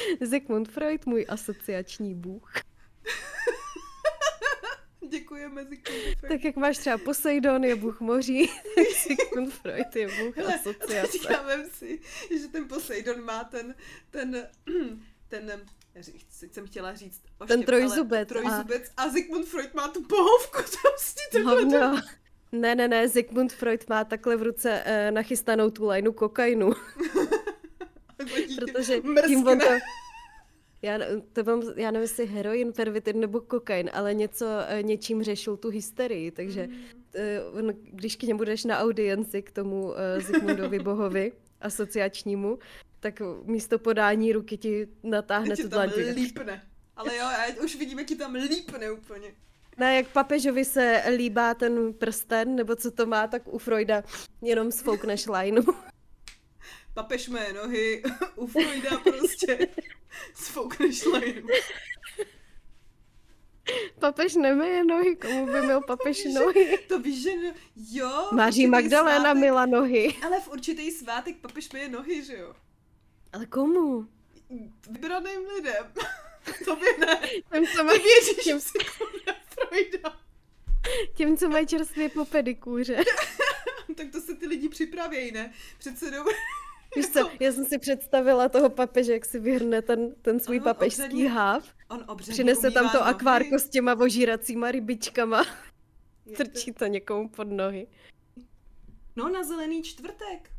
Zigmund 0.21 0.71
Freud, 0.71 1.05
můj 1.05 1.25
asociační 1.29 2.15
bůh. 2.15 2.51
Děkujeme 5.09 5.61
Sigmund 5.61 5.87
Freud. 6.19 6.31
Tak 6.31 6.43
jak 6.43 6.55
máš 6.55 6.77
třeba 6.77 6.97
Poseidon 6.97 7.63
je 7.63 7.75
bůh 7.75 7.99
moří, 7.99 8.47
tak 8.75 8.85
Sigmund 8.95 9.53
Freud 9.53 9.95
je 9.95 10.07
bůh 10.07 10.37
Hele, 10.37 10.55
asociace. 10.55 11.11
Říkám 11.11 11.45
si, 11.71 11.99
že 12.41 12.47
ten 12.47 12.67
Poseidon 12.67 13.25
má 13.25 13.43
ten, 13.43 13.75
ten, 14.09 14.47
ten, 15.27 15.61
teď 16.39 16.53
jsem 16.53 16.67
chtěla 16.67 16.95
říct 16.95 17.21
oštěp, 17.37 17.47
Ten 17.47 17.63
trojzubec 17.63 18.17
ale 18.17 18.25
trojzubec 18.25 18.91
a... 18.97 19.03
a 19.03 19.09
Sigmund 19.09 19.47
Freud 19.47 19.73
má 19.73 19.87
tu 19.87 20.03
pohovku, 20.03 20.57
to 20.57 20.77
prostě 20.81 21.21
takhle 21.31 21.53
Hovno. 21.53 22.01
Ne, 22.51 22.75
ne, 22.75 22.87
ne, 22.87 23.09
Sigmund 23.09 23.53
Freud 23.53 23.89
má 23.89 24.03
takhle 24.03 24.35
v 24.35 24.43
ruce 24.43 24.81
eh, 24.85 25.11
nachystanou 25.11 25.69
tu 25.69 25.85
lajnu 25.85 26.13
kokainu, 26.13 26.71
protože 28.55 29.01
tím 29.27 29.47
on 29.47 29.59
to... 29.59 29.65
Já, 30.81 30.99
to 31.33 31.43
mám, 31.43 31.61
já 31.75 31.91
nevím, 31.91 32.01
jestli 32.01 32.25
heroin, 32.25 32.73
pervitin 32.73 33.19
nebo 33.19 33.41
kokain, 33.41 33.89
ale 33.93 34.13
něco, 34.13 34.45
eh, 34.67 34.83
něčím 34.83 35.23
řešil 35.23 35.57
tu 35.57 35.69
hysterii, 35.69 36.31
takže 36.31 36.67
eh, 37.15 37.41
on, 37.43 37.73
když 37.83 38.15
k 38.15 38.23
němu 38.23 38.37
budeš 38.37 38.65
na 38.65 38.79
audienci 38.79 39.41
k 39.41 39.51
tomu 39.51 39.83
uh, 39.83 39.93
Zikmundovi 40.17 40.79
bohovi, 40.79 41.31
asociačnímu, 41.61 42.59
tak 42.99 43.21
místo 43.43 43.79
podání 43.79 44.33
ruky 44.33 44.57
ti 44.57 44.87
natáhne 45.03 45.55
tu 45.55 45.67
dlaň. 45.67 45.89
lípne. 46.13 46.63
Ale 46.95 47.15
jo, 47.15 47.23
já 47.23 47.63
už 47.63 47.75
vidím, 47.75 47.99
jak 47.99 48.07
ti 48.07 48.15
tam 48.15 48.35
lípne 48.35 48.91
úplně. 48.91 49.35
Ne, 49.77 49.95
jak 49.95 50.07
papežovi 50.07 50.65
se 50.65 51.03
líbá 51.17 51.53
ten 51.53 51.93
prsten, 51.93 52.55
nebo 52.55 52.75
co 52.75 52.91
to 52.91 53.05
má, 53.05 53.27
tak 53.27 53.53
u 53.53 53.57
Freuda 53.57 54.03
jenom 54.41 54.71
sfoukneš 54.71 55.27
lajnu. 55.27 55.61
Papež 56.95 57.27
mé 57.27 57.53
nohy, 57.53 58.03
u 58.35 58.47
Freuda 58.47 58.97
prostě 58.97 59.67
sfoukneš 60.35 61.05
lajnu. 61.05 61.47
Papež 63.99 64.35
nemeje 64.35 64.83
nohy, 64.83 65.15
komu 65.15 65.45
by 65.45 65.61
měl 65.61 65.81
papež 65.87 66.17
víš, 66.25 66.33
že- 66.33 66.39
nohy? 66.39 66.77
To 66.87 66.99
víš, 66.99 67.23
že 67.23 67.35
no, 67.35 67.53
jo. 67.91 68.27
Máří 68.31 68.47
určitý 68.61 68.67
Magdalena 68.67 69.19
svátek- 69.33 69.39
mila 69.39 69.65
nohy. 69.65 70.15
Ale 70.25 70.39
v 70.41 70.47
určitý 70.47 70.91
svátek 70.91 71.37
papež 71.37 71.71
myje 71.71 71.89
nohy, 71.89 72.23
že 72.25 72.37
jo? 72.37 72.55
Ale 73.33 73.45
komu? 73.45 74.07
Vybraným 74.89 75.39
lidem. 75.55 75.91
Tobě 76.65 76.97
ne. 76.97 77.19
Těm, 77.51 77.67
co 77.67 77.83
mají, 77.83 77.99
věříš 77.99 78.43
těm, 78.43 78.59
Sigmunda 78.59 79.33
Freuda. 79.49 80.19
těm, 81.15 81.37
co 81.37 81.49
mají 81.49 81.67
čerstvě 81.67 82.09
po 82.09 82.25
pedikůře. 82.25 83.03
Tak 83.97 84.07
to 84.11 84.21
se 84.21 84.35
ty 84.35 84.47
lidi 84.47 84.69
připravějí, 84.69 85.31
ne? 85.31 85.53
Přece 85.77 86.11
do... 86.11 86.23
Víš 86.95 87.07
co, 87.09 87.29
já 87.39 87.51
jsem 87.51 87.65
si 87.65 87.77
představila 87.77 88.49
toho 88.49 88.69
papeže, 88.69 89.13
jak 89.13 89.25
si 89.25 89.39
vyhrne 89.39 89.81
ten, 89.81 90.15
ten 90.21 90.39
svůj 90.39 90.55
Ano, 90.57 90.63
papežský 90.63 91.03
obřadně 91.03 91.29
háv. 91.29 91.73
On 91.89 92.03
obřadně 92.07 92.33
Přinese 92.33 92.71
tam 92.71 92.89
to 92.89 92.97
nohy. 92.97 93.09
akvárko 93.09 93.59
s 93.59 93.69
těma 93.69 93.95
ožíracíma 93.99 94.71
rybičkama. 94.71 95.45
Je 96.25 96.37
to- 96.37 96.43
Trčí 96.43 96.71
to 96.73 96.85
někomu 96.85 97.29
pod 97.29 97.47
nohy. 97.47 97.87
No, 99.15 99.29
na 99.29 99.43
zelený 99.43 99.83
čtvrtek. 99.83 100.51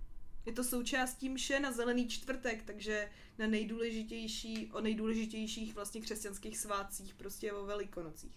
Je 0.47 0.53
to 0.53 0.65
součástí 0.65 1.29
mše 1.29 1.61
na 1.61 1.73
zelený 1.73 2.09
čtvrtek, 2.09 2.63
takže 2.63 3.11
na 3.39 3.47
nejdůležitější, 3.47 4.71
o 4.73 4.81
nejdůležitějších 4.81 5.75
vlastně 5.75 6.01
křesťanských 6.01 6.59
svátcích, 6.59 7.15
prostě 7.15 7.53
o 7.53 7.67
velikonocích. 7.67 8.37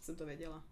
Jsem 0.00 0.16
to 0.16 0.26
věděla. 0.26 0.64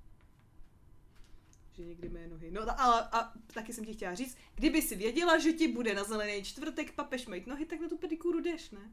Že 1.77 1.85
někdy 1.85 2.09
mé 2.09 2.27
nohy. 2.27 2.51
No 2.51 2.61
a, 2.71 2.99
a 2.99 3.33
taky 3.55 3.73
jsem 3.73 3.85
ti 3.85 3.93
chtěla 3.93 4.15
říct, 4.15 4.37
kdyby 4.55 4.83
si 4.83 4.97
věděla, 4.97 5.39
že 5.39 5.53
ti 5.53 5.69
bude 5.69 5.95
na 5.95 6.05
zelený 6.05 6.43
čtvrtek 6.43 6.93
papež 6.93 7.27
mít 7.27 7.47
nohy, 7.47 7.67
tak 7.67 7.81
na 7.81 7.89
tu 7.89 7.97
pedikúru 7.97 8.41
jdeš, 8.41 8.71
ne? 8.71 8.91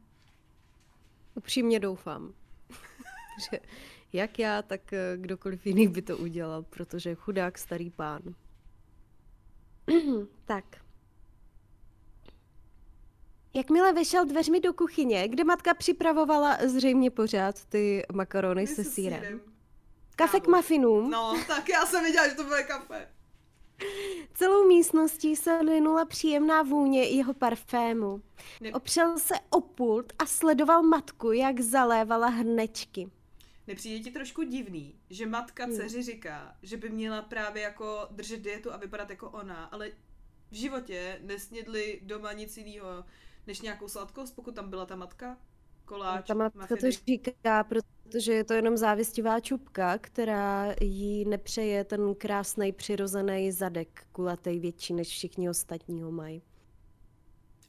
Upřímně 1.35 1.79
doufám. 1.79 2.33
že 3.51 3.59
jak 4.13 4.39
já, 4.39 4.61
tak 4.61 4.93
eh, 4.93 5.17
kdokoliv 5.17 5.65
jiný 5.65 5.87
by 5.87 6.01
to 6.01 6.17
udělal, 6.17 6.63
protože 6.63 7.15
chudák 7.15 7.57
starý 7.57 7.89
pán. 7.89 8.21
tak. 10.45 10.65
Jakmile 13.53 13.93
vešel 13.93 14.25
dveřmi 14.25 14.59
do 14.59 14.73
kuchyně, 14.73 15.27
kde 15.27 15.43
matka 15.43 15.73
připravovala 15.73 16.57
zřejmě 16.67 17.11
pořád 17.11 17.65
ty 17.65 18.03
makarony 18.13 18.67
se 18.67 18.83
sýrem. 18.83 19.41
Kafe 20.21 20.39
k 20.39 20.47
mafinům. 20.47 21.09
No, 21.11 21.33
tak 21.47 21.69
já 21.69 21.85
jsem 21.85 22.03
věděla, 22.03 22.27
že 22.27 22.35
to 22.35 22.43
bude 22.43 22.63
kafe. 22.63 23.07
Celou 24.33 24.67
místností 24.67 25.35
se 25.35 25.61
linula 25.61 26.05
příjemná 26.05 26.61
vůně 26.63 27.03
jeho 27.03 27.33
parfému. 27.33 28.21
Ne- 28.61 28.73
Opřel 28.73 29.19
se 29.19 29.33
o 29.49 29.61
pult 29.61 30.13
a 30.19 30.25
sledoval 30.25 30.83
matku, 30.83 31.31
jak 31.31 31.59
zalévala 31.59 32.27
hrnečky. 32.27 33.11
Nepřijde 33.67 34.03
ti 34.03 34.11
trošku 34.11 34.43
divný, 34.43 34.95
že 35.09 35.25
matka 35.25 35.63
Hmm. 35.65 35.75
dceři 35.75 36.03
říká, 36.03 36.55
že 36.63 36.77
by 36.77 36.89
měla 36.89 37.21
právě 37.21 37.63
jako 37.63 38.07
držet 38.11 38.41
dietu 38.41 38.73
a 38.73 38.77
vypadat 38.77 39.09
jako 39.09 39.29
ona, 39.29 39.63
ale 39.65 39.89
v 40.51 40.55
životě 40.55 41.19
nesnědli 41.23 41.99
doma 42.03 42.33
nic 42.33 42.57
jiného 42.57 43.05
než 43.47 43.61
nějakou 43.61 43.87
sladkost, 43.87 44.35
pokud 44.35 44.55
tam 44.55 44.69
byla 44.69 44.85
ta 44.85 44.95
matka? 44.95 45.37
Koláč, 45.85 46.27
Ta 46.27 46.33
matka 46.33 46.67
to 46.67 46.73
mafiny. 46.75 46.91
říká, 46.91 47.63
protože 47.63 47.81
je 48.15 48.43
to 48.43 48.53
jenom 48.53 48.77
závistivá 48.77 49.39
čupka, 49.39 49.97
která 49.97 50.73
jí 50.81 51.25
nepřeje 51.25 51.83
ten 51.83 52.15
krásný 52.15 52.71
přirozený 52.71 53.51
zadek, 53.51 54.03
kulatý 54.11 54.59
větší, 54.59 54.93
než 54.93 55.07
všichni 55.07 55.49
ostatní 55.49 56.01
ho 56.01 56.11
mají. 56.11 56.41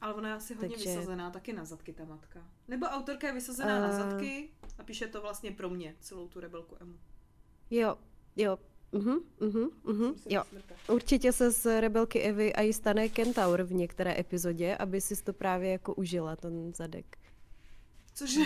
Ale 0.01 0.13
ona 0.13 0.29
je 0.29 0.35
asi 0.35 0.53
hodně 0.53 0.69
Takže- 0.69 0.89
vysazená 0.89 1.29
taky 1.31 1.53
na 1.53 1.65
zadky, 1.65 1.93
ta 1.93 2.05
matka. 2.05 2.39
Nebo 2.67 2.85
autorka 2.85 3.27
je 3.27 3.33
vysazená 3.33 3.79
na 3.81 3.87
A- 3.87 3.91
zadky 4.09 4.49
a 4.79 4.83
píše 4.83 5.07
to 5.07 5.21
vlastně 5.21 5.51
pro 5.51 5.69
mě, 5.69 5.95
celou 5.99 6.27
tu 6.27 6.39
rebelku 6.39 6.75
Emu. 6.81 6.93
Jo, 7.71 7.95
jo. 8.35 8.59
Mhm, 8.91 9.19
mhm, 9.39 9.69
mhm, 9.83 10.13
jo. 10.29 10.43
Určitě 10.89 11.31
se 11.31 11.51
z 11.51 11.81
Rebelky 11.81 12.19
Evy 12.21 12.53
a 12.53 12.61
jí 12.61 12.73
stane 12.73 13.09
kentaur 13.09 13.63
v 13.63 13.73
některé 13.73 14.19
epizodě, 14.19 14.75
aby 14.75 15.01
si 15.01 15.23
to 15.23 15.33
právě 15.33 15.71
jako 15.71 15.93
užila, 15.93 16.35
ten 16.35 16.73
zadek. 16.73 17.17
Cože? 18.13 18.41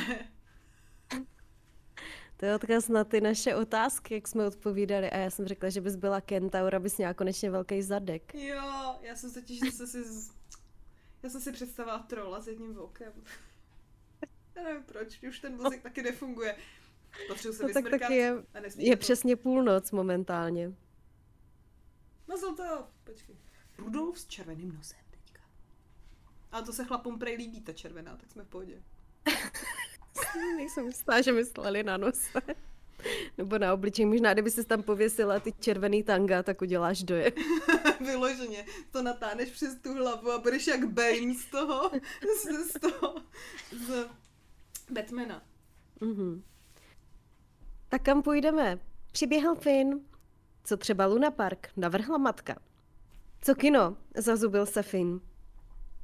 To 2.38 2.46
je 2.46 2.56
odkaz 2.56 2.88
na 2.89 3.03
ty 3.03 3.22
naše 3.22 3.56
otázky, 3.56 4.13
jak 4.13 4.27
jsme 4.27 4.46
odpovídali 4.48 5.10
a 5.12 5.17
já 5.17 5.29
jsem 5.29 5.48
řekla, 5.48 5.70
že 5.70 5.82
bys 5.82 5.96
byla 5.96 6.22
kentaur, 6.22 6.75
abys 6.75 6.98
měla 6.98 7.13
konečně 7.13 7.51
velký 7.51 7.82
zadek. 7.82 8.36
Jo, 8.36 8.96
já 9.01 9.15
jsem 9.15 9.29
se 9.29 9.41
totiž 9.41 9.60
zase 9.60 9.88
si... 9.88 10.03
Z... 10.03 10.32
Já 11.24 11.29
jsem 11.29 11.41
si 11.41 11.51
představila 11.51 12.00
trola 12.00 12.41
s 12.41 12.48
jedním 12.48 12.74
vokem. 12.74 13.13
Já 14.56 14.63
nevím 14.63 14.84
proč, 14.84 15.24
už 15.24 15.39
ten 15.39 15.58
vozík 15.58 15.82
taky 15.84 16.01
nefunguje. 16.01 16.58
Potřebuji 17.27 17.53
se 17.53 17.63
No 17.63 17.70
tak 17.70 17.75
vysmrkat 17.84 18.00
taky 18.01 18.15
je, 18.15 18.32
a 18.53 18.58
je 18.77 18.96
to. 18.96 19.00
přesně 19.00 19.36
půlnoc 19.36 19.91
momentálně. 19.91 20.72
Mazl 22.27 22.56
to, 22.56 22.88
počkej. 23.03 23.36
Rudolf 23.77 24.20
s 24.20 24.25
červeným 24.27 24.75
nosem 24.75 24.98
teďka. 25.12 25.41
Ale 26.51 26.63
to 26.63 26.74
se 26.74 26.86
chlapům 26.86 27.20
prej 27.20 27.36
líbí, 27.36 27.62
ta 27.62 27.74
červená, 27.74 28.17
tak 28.17 28.32
jsme 28.32 28.44
v 28.44 28.48
pohodě. 28.48 28.84
Nejsem 30.56 30.86
jistá, 30.86 31.22
že 31.22 31.32
mysleli 31.32 31.84
na 31.84 31.98
nose. 31.98 32.42
Nebo 33.38 33.58
na 33.58 33.74
obličej. 33.74 34.06
Možná, 34.06 34.34
kdyby 34.34 34.52
si 34.52 34.66
tam 34.66 34.84
pověsila 34.84 35.40
ty 35.40 35.54
červený 35.60 36.04
tanga, 36.04 36.44
tak 36.44 36.62
uděláš 36.62 37.04
doje. 37.04 37.32
Vyloženě. 38.00 38.66
To 38.92 39.02
natáhneš 39.02 39.50
přes 39.50 39.76
tu 39.76 39.94
hlavu 39.94 40.32
a 40.32 40.38
budeš 40.40 40.68
jak 40.68 40.86
Bane 40.86 41.34
z 41.34 41.46
toho, 41.52 41.92
z, 42.42 42.72
z 42.72 42.80
toho, 42.80 43.16
z 43.72 44.08
Batmana. 44.92 45.44
Mhm. 46.02 46.44
Tak 47.90 48.02
kam 48.02 48.22
půjdeme? 48.22 48.80
Přiběhl 49.12 49.56
Finn. 49.56 50.00
Co 50.64 50.78
třeba 50.78 51.06
Luna 51.06 51.32
Park? 51.32 51.70
Navrhla 51.78 52.18
matka. 52.18 52.56
Co 53.42 53.56
kino? 53.56 53.98
Zazubil 54.16 54.66
se 54.66 54.84
Finn. 54.84 55.20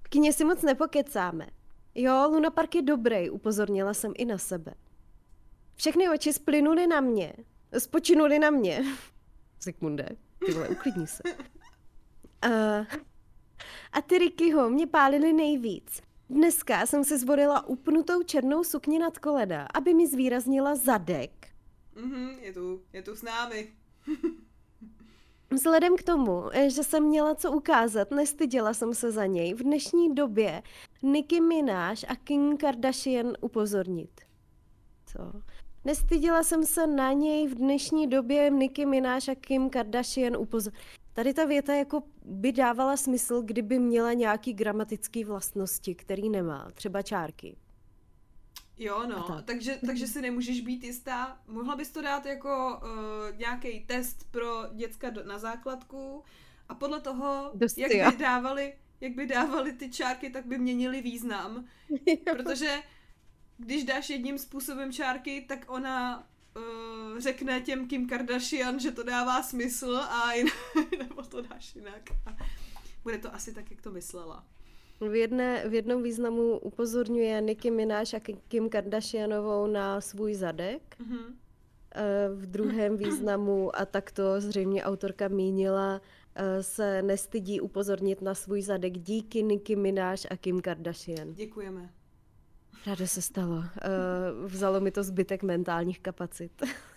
V 0.03 0.07
kině 0.09 0.33
si 0.33 0.45
moc 0.45 0.61
nepokecáme. 0.61 1.47
Jo, 1.95 2.27
Luna 2.31 2.49
Park 2.49 2.75
je 2.75 2.81
dobrý, 2.81 3.29
upozornila 3.29 3.93
jsem 3.93 4.13
i 4.15 4.25
na 4.25 4.37
sebe. 4.37 4.73
Všechny 5.75 6.09
oči 6.09 6.33
splynuly 6.33 6.87
na 6.87 7.01
mě. 7.01 7.33
Spočinuly 7.77 8.39
na 8.39 8.49
mě. 8.49 8.85
Zikmunde, 9.61 10.09
ty 10.45 10.51
vole, 10.51 10.69
uklidni 10.69 11.07
se. 11.07 11.23
Uh, 12.45 12.85
a 13.91 14.01
ty 14.01 14.17
Rickyho 14.17 14.69
mě 14.69 14.87
pálily 14.87 15.33
nejvíc. 15.33 16.01
Dneska 16.29 16.85
jsem 16.85 17.03
si 17.03 17.17
zvolila 17.17 17.67
upnutou 17.67 18.23
černou 18.23 18.63
sukni 18.63 18.99
nad 18.99 19.19
kolena, 19.19 19.67
aby 19.73 19.93
mi 19.93 20.07
zvýraznila 20.07 20.75
zadek. 20.75 21.47
Mhm, 21.95 22.29
je 22.41 22.53
tu, 22.53 22.83
je 22.93 23.01
tu 23.01 23.15
s 23.15 23.21
námi. 23.21 23.73
Vzhledem 25.53 25.97
k 25.97 26.03
tomu, 26.03 26.43
eh, 26.51 26.69
že 26.69 26.83
jsem 26.83 27.03
měla 27.03 27.35
co 27.35 27.51
ukázat, 27.51 28.11
nestyděla 28.11 28.73
jsem 28.73 28.93
se 28.93 29.11
za 29.11 29.25
něj 29.25 29.53
v 29.53 29.63
dnešní 29.63 30.15
době 30.15 30.63
Nicki 31.03 31.41
Minaj 31.41 31.95
a 32.07 32.15
Kim 32.15 32.57
Kardashian 32.57 33.33
upozornit. 33.41 34.21
Co? 35.05 35.41
Nestyděla 35.85 36.43
jsem 36.43 36.65
se 36.65 36.87
na 36.87 37.11
něj 37.11 37.47
v 37.47 37.55
dnešní 37.55 38.07
době 38.07 38.49
Nicki 38.49 38.85
Minaj 38.85 39.19
a 39.31 39.35
Kim 39.35 39.69
Kardashian 39.69 40.37
upozornit. 40.37 40.79
Tady 41.13 41.33
ta 41.33 41.45
věta 41.45 41.73
jako 41.73 42.03
by 42.25 42.51
dávala 42.51 42.97
smysl, 42.97 43.41
kdyby 43.41 43.79
měla 43.79 44.13
nějaký 44.13 44.53
gramatický 44.53 45.23
vlastnosti, 45.23 45.95
který 45.95 46.29
nemá, 46.29 46.67
třeba 46.73 47.01
čárky. 47.01 47.55
Jo, 48.77 49.03
no, 49.07 49.23
tak. 49.23 49.45
takže, 49.45 49.79
takže 49.85 50.07
si 50.07 50.21
nemůžeš 50.21 50.61
být 50.61 50.83
jistá. 50.83 51.41
Mohla 51.47 51.75
bys 51.75 51.89
to 51.89 52.01
dát 52.01 52.25
jako 52.25 52.81
uh, 52.83 53.37
nějaký 53.37 53.85
test 53.85 54.31
pro 54.31 54.63
děcka 54.73 55.09
do, 55.09 55.23
na 55.23 55.39
základku 55.39 56.23
a 56.69 56.75
podle 56.75 57.01
toho, 57.01 57.51
Dost 57.53 57.77
jak 57.77 58.11
by, 58.11 58.17
dávali, 58.17 58.73
jak 59.01 59.13
by 59.13 59.25
dávali 59.25 59.73
ty 59.73 59.89
čárky, 59.89 60.29
tak 60.29 60.45
by 60.45 60.57
měnily 60.57 61.01
význam. 61.01 61.65
Protože 62.31 62.81
když 63.57 63.83
dáš 63.83 64.09
jedním 64.09 64.37
způsobem 64.37 64.93
čárky, 64.93 65.45
tak 65.47 65.65
ona 65.67 66.27
uh, 66.57 67.19
řekne 67.19 67.61
těm 67.61 67.87
Kim 67.87 68.07
Kardashian, 68.07 68.79
že 68.79 68.91
to 68.91 69.03
dává 69.03 69.43
smysl 69.43 69.95
a 69.95 70.33
jinak, 70.33 70.53
nebo 70.97 71.23
to 71.23 71.41
dáš 71.41 71.75
jinak. 71.75 72.01
A 72.25 72.37
bude 73.03 73.17
to 73.17 73.35
asi 73.35 73.53
tak, 73.53 73.71
jak 73.71 73.81
to 73.81 73.91
myslela. 73.91 74.45
V, 75.09 75.15
jedné, 75.15 75.69
v 75.69 75.73
jednom 75.73 76.03
významu 76.03 76.57
upozorňuje 76.57 77.41
Nicki 77.41 77.71
Minaj 77.71 78.05
a 78.15 78.19
Kim 78.47 78.69
Kardashianovou 78.69 79.67
na 79.67 80.01
svůj 80.01 80.33
zadek. 80.33 80.95
Mhm. 80.99 81.17
Eh, 81.95 82.29
V 82.35 82.45
druhém 82.45 82.97
významu, 82.97 83.75
a 83.79 83.85
tak 83.85 84.11
to 84.11 84.41
zřejmě 84.41 84.83
autorka 84.83 85.27
mínila, 85.27 86.01
eh, 86.35 86.63
se 86.63 87.01
nestydí 87.01 87.61
upozornit 87.61 88.21
na 88.21 88.35
svůj 88.35 88.61
zadek 88.61 88.93
díky 88.99 89.43
Nicki 89.43 89.75
Minaj 89.75 90.17
a 90.29 90.37
Kim 90.37 90.61
Kardashian. 90.61 91.33
Děkujeme. 91.33 91.89
Ráda 92.87 93.07
se 93.07 93.21
stalo. 93.21 93.63
Eh, 93.81 93.87
Vzalo 94.45 94.79
mi 94.81 94.91
to 94.91 95.03
zbytek 95.03 95.43
mentálních 95.43 95.99
kapacit. 95.99 96.51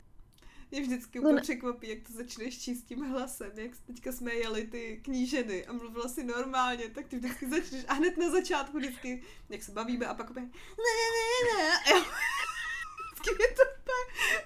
Mě 0.76 0.83
vždycky 0.83 1.21
No 1.21 1.28
úplně 1.28 1.42
překvapí, 1.42 1.88
jak 1.88 1.99
to 2.06 2.12
začneš 2.12 2.59
číst 2.59 2.83
tím 2.83 3.00
hlasem, 3.00 3.52
jak 3.54 3.71
teďka 3.87 4.12
jsme 4.12 4.35
jeli 4.35 4.64
ty 4.66 5.00
kníženy 5.02 5.66
a 5.66 5.73
mluvila 5.73 6.09
si 6.09 6.25
normálně, 6.25 6.88
tak 6.88 7.09
ty 7.09 7.16
vždycky 7.16 7.49
začneš 7.49 7.85
a 7.88 7.95
hned 7.95 8.18
na 8.18 8.30
začátku 8.30 8.78
vždycky, 8.78 9.23
jak 9.49 9.62
se 9.62 9.73
bavíme 9.73 10.06
a 10.06 10.14
pak 10.14 10.30
úplně 10.30 10.47
ne, 10.47 10.52
ne, 11.16 11.62
ne, 11.62 11.71
a 11.73 11.90
já 11.90 12.04
vždycky 13.12 13.35
mě 13.35 13.47
to 13.56 13.62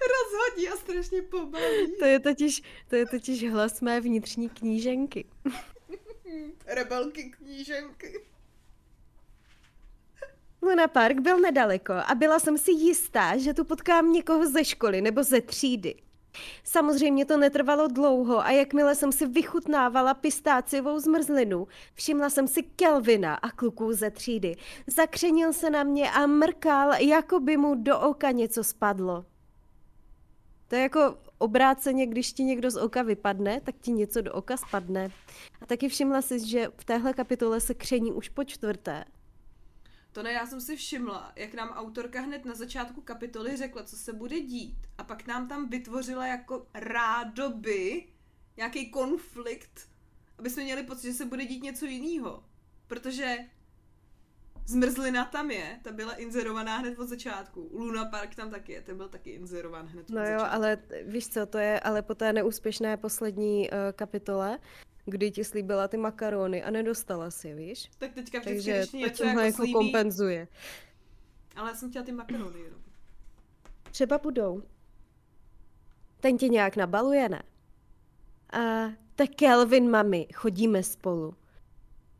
rozhodí 0.07 0.69
a 0.69 0.75
strašně 0.75 1.21
pobaví. 1.21 1.97
To 1.99 2.05
je 2.05 2.19
totiž, 2.19 2.61
to 2.87 2.95
je 2.95 3.05
totiž 3.05 3.49
hlas 3.49 3.81
mé 3.81 4.01
vnitřní 4.01 4.49
kníženky. 4.49 5.25
Rebelky 6.65 7.29
kníženky. 7.29 8.25
Luna 10.61 10.87
Park 10.87 11.19
byl 11.19 11.39
nedaleko 11.39 11.93
a 11.93 12.15
byla 12.15 12.39
jsem 12.39 12.57
si 12.57 12.71
jistá, 12.71 13.37
že 13.37 13.53
tu 13.53 13.65
potkám 13.65 14.11
někoho 14.11 14.47
ze 14.47 14.65
školy 14.65 15.01
nebo 15.01 15.23
ze 15.23 15.41
třídy. 15.41 15.95
Samozřejmě 16.63 17.25
to 17.25 17.37
netrvalo 17.37 17.87
dlouho 17.87 18.39
a 18.39 18.51
jakmile 18.51 18.95
jsem 18.95 19.11
si 19.11 19.27
vychutnávala 19.27 20.13
pistáciovou 20.13 20.99
zmrzlinu, 20.99 21.67
všimla 21.93 22.29
jsem 22.29 22.47
si 22.47 22.63
Kelvina 22.63 23.35
a 23.35 23.51
kluků 23.51 23.93
ze 23.93 24.11
třídy. 24.11 24.55
Zakřenil 24.87 25.53
se 25.53 25.69
na 25.69 25.83
mě 25.83 26.11
a 26.11 26.25
mrkal, 26.25 26.93
jako 26.93 27.39
by 27.39 27.57
mu 27.57 27.75
do 27.75 27.99
oka 27.99 28.31
něco 28.31 28.63
spadlo. 28.63 29.25
To 30.67 30.75
je 30.75 30.81
jako 30.81 31.17
obráceně, 31.37 32.07
když 32.07 32.33
ti 32.33 32.43
někdo 32.43 32.71
z 32.71 32.75
oka 32.75 33.01
vypadne, 33.01 33.61
tak 33.61 33.75
ti 33.81 33.91
něco 33.91 34.21
do 34.21 34.33
oka 34.33 34.57
spadne. 34.57 35.09
A 35.61 35.65
taky 35.65 35.89
všimla 35.89 36.21
si, 36.21 36.47
že 36.47 36.67
v 36.77 36.85
téhle 36.85 37.13
kapitole 37.13 37.59
se 37.59 37.73
kření 37.73 38.11
už 38.11 38.29
po 38.29 38.43
čtvrté. 38.43 39.03
To 40.11 40.23
ne, 40.23 40.31
já 40.31 40.45
jsem 40.45 40.61
si 40.61 40.75
všimla, 40.75 41.31
jak 41.35 41.53
nám 41.53 41.69
autorka 41.69 42.21
hned 42.21 42.45
na 42.45 42.55
začátku 42.55 43.01
kapitoly 43.01 43.57
řekla, 43.57 43.83
co 43.83 43.95
se 43.95 44.13
bude 44.13 44.39
dít. 44.39 44.77
A 45.01 45.03
pak 45.03 45.27
nám 45.27 45.47
tam 45.47 45.69
vytvořila 45.69 46.27
jako 46.27 46.67
rádoby 46.73 48.03
nějaký 48.57 48.89
konflikt, 48.91 49.89
aby 50.39 50.49
jsme 50.49 50.63
měli 50.63 50.83
pocit, 50.83 51.07
že 51.07 51.13
se 51.13 51.25
bude 51.25 51.45
dít 51.45 51.63
něco 51.63 51.85
jiného. 51.85 52.43
Protože 52.87 53.37
zmrzlina 54.65 55.25
tam 55.25 55.51
je, 55.51 55.79
ta 55.83 55.91
byla 55.91 56.13
inzerovaná 56.13 56.77
hned 56.77 56.99
od 56.99 57.07
začátku. 57.07 57.69
Luna 57.73 58.05
Park 58.05 58.35
tam 58.35 58.49
taky 58.51 58.71
je, 58.71 58.81
ten 58.81 58.97
byl 58.97 59.09
taky 59.09 59.29
inzerován 59.29 59.87
hned 59.87 60.09
od 60.09 60.15
No 60.15 60.21
jo, 60.21 60.27
začátku. 60.39 60.55
ale 60.55 60.77
víš 61.05 61.27
co, 61.27 61.45
to 61.45 61.57
je 61.57 61.79
ale 61.79 62.01
po 62.01 62.15
té 62.15 62.33
neúspěšné 62.33 62.97
poslední 62.97 63.69
uh, 63.69 63.75
kapitole, 63.95 64.59
kdy 65.05 65.31
ti 65.31 65.43
slíbila 65.43 65.87
ty 65.87 65.97
makarony 65.97 66.63
a 66.63 66.71
nedostala 66.71 67.31
si, 67.31 67.53
víš? 67.53 67.89
Tak 67.97 68.13
teďka 68.13 68.39
vždycky, 68.39 68.53
Takže 68.55 68.77
když 68.79 68.91
to 68.91 68.97
něco 68.97 69.23
jako 69.23 69.39
jako 69.39 69.55
slíbí, 69.57 69.73
kompenzuje. 69.73 70.47
ale 71.55 71.69
já 71.69 71.75
jsem 71.75 71.89
chtěla 71.89 72.05
ty 72.05 72.11
makarony 72.11 72.59
jenom. 72.59 72.81
Třeba 73.91 74.17
budou. 74.17 74.63
Ten 76.21 76.37
tě 76.37 76.47
nějak 76.47 76.75
nabaluje, 76.75 77.29
ne? 77.29 77.43
A 78.53 78.59
tak 79.15 79.29
Kelvin, 79.35 79.89
mami, 79.89 80.27
chodíme 80.33 80.83
spolu. 80.83 81.35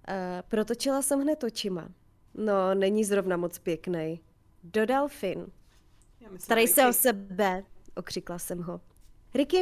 A 0.06 0.42
protočila 0.42 1.02
jsem 1.02 1.22
hned 1.22 1.44
očima. 1.44 1.90
No, 2.34 2.76
není 2.76 3.06
zrovna 3.06 3.38
moc 3.38 3.60
pěknej. 3.60 4.20
Dodal 4.64 5.08
Finn. 5.08 5.52
Starej 6.38 6.68
se 6.68 6.88
o 6.88 6.94
sebe, 6.94 7.64
okřikla 7.96 8.40
jsem 8.40 8.64
ho. 8.64 8.82
Ricky? 9.34 9.62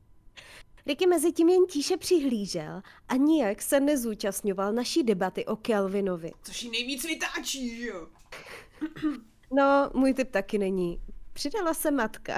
Ricky 0.86 1.06
mezi 1.06 1.32
tím 1.32 1.48
jen 1.48 1.66
tíše 1.66 1.96
přihlížel 1.96 2.82
a 3.08 3.16
nijak 3.16 3.62
se 3.62 3.80
nezúčastňoval 3.80 4.72
naší 4.72 5.02
debaty 5.02 5.46
o 5.46 5.56
Kelvinovi. 5.56 6.32
Což 6.42 6.62
jí 6.62 6.70
nejvíc 6.70 7.04
vytáčí, 7.04 7.76
že 7.76 7.86
jo? 7.86 8.08
No, 9.52 9.90
můj 9.94 10.14
typ 10.14 10.30
taky 10.30 10.58
není. 10.58 11.00
Přidala 11.32 11.74
se 11.74 11.90
matka. 11.90 12.36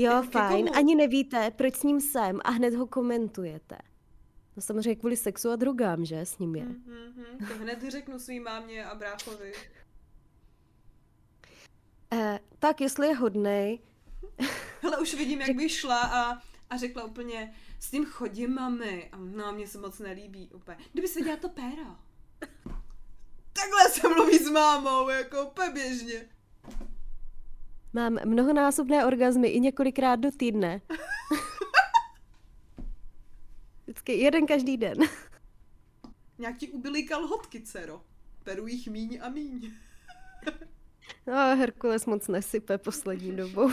Jo, 0.00 0.12
Jako 0.12 0.26
ke 0.26 0.32
fajn, 0.32 0.66
komu? 0.66 0.78
ani 0.78 0.94
nevíte, 0.94 1.50
proč 1.50 1.76
s 1.76 1.82
ním 1.82 2.00
jsem 2.00 2.40
a 2.44 2.50
hned 2.50 2.74
ho 2.74 2.86
komentujete. 2.86 3.78
No 4.56 4.62
samozřejmě 4.62 4.96
kvůli 4.96 5.16
sexu 5.16 5.50
a 5.50 5.56
drogám, 5.56 6.04
že, 6.04 6.20
s 6.20 6.38
ním 6.38 6.56
je. 6.56 6.64
Mm-hmm. 6.64 7.48
To 7.48 7.54
hned 7.58 7.82
řeknu 7.88 8.18
svý 8.18 8.40
mámě 8.40 8.84
a 8.84 8.94
bráchovi. 8.94 9.52
Eh, 12.12 12.38
tak 12.58 12.80
jestli 12.80 13.06
je 13.06 13.14
hodnej, 13.14 13.78
Hele, 14.82 14.98
už 14.98 15.14
vidím, 15.14 15.40
jak 15.40 15.56
by 15.56 15.68
šla 15.68 16.02
a, 16.02 16.42
a 16.70 16.76
řekla 16.76 17.04
úplně, 17.04 17.54
s 17.80 17.92
ním 17.92 18.04
chodím, 18.06 18.54
mami. 18.54 19.08
A 19.12 19.16
no, 19.16 19.52
mně 19.52 19.66
se 19.66 19.78
moc 19.78 19.98
nelíbí 19.98 20.50
úplně. 20.54 20.76
Kdybys 20.92 21.14
viděla 21.14 21.36
to 21.36 21.48
péro. 21.48 21.96
Takhle 23.52 23.88
se 23.90 24.08
mluví 24.08 24.38
s 24.38 24.50
mámou, 24.50 25.08
jako 25.08 25.46
úplně 25.46 25.70
běžně. 25.70 26.28
Mám 27.92 28.18
mnohonásobné 28.24 29.06
orgazmy 29.06 29.48
i 29.48 29.60
několikrát 29.60 30.16
do 30.16 30.30
týdne. 30.30 30.80
Vždycky 33.86 34.12
jeden 34.12 34.46
každý 34.46 34.76
den. 34.76 34.98
Nějak 36.38 36.58
ti 36.58 36.68
ubyly 36.68 37.02
kalhotky, 37.02 37.60
dcero. 37.60 38.04
Peru 38.44 38.66
jich 38.66 38.88
míň 38.88 39.18
a 39.22 39.28
míň. 39.28 39.72
No, 41.26 41.34
Herkules 41.34 42.06
moc 42.06 42.28
nesype 42.28 42.78
poslední 42.78 43.36
dobou. 43.36 43.70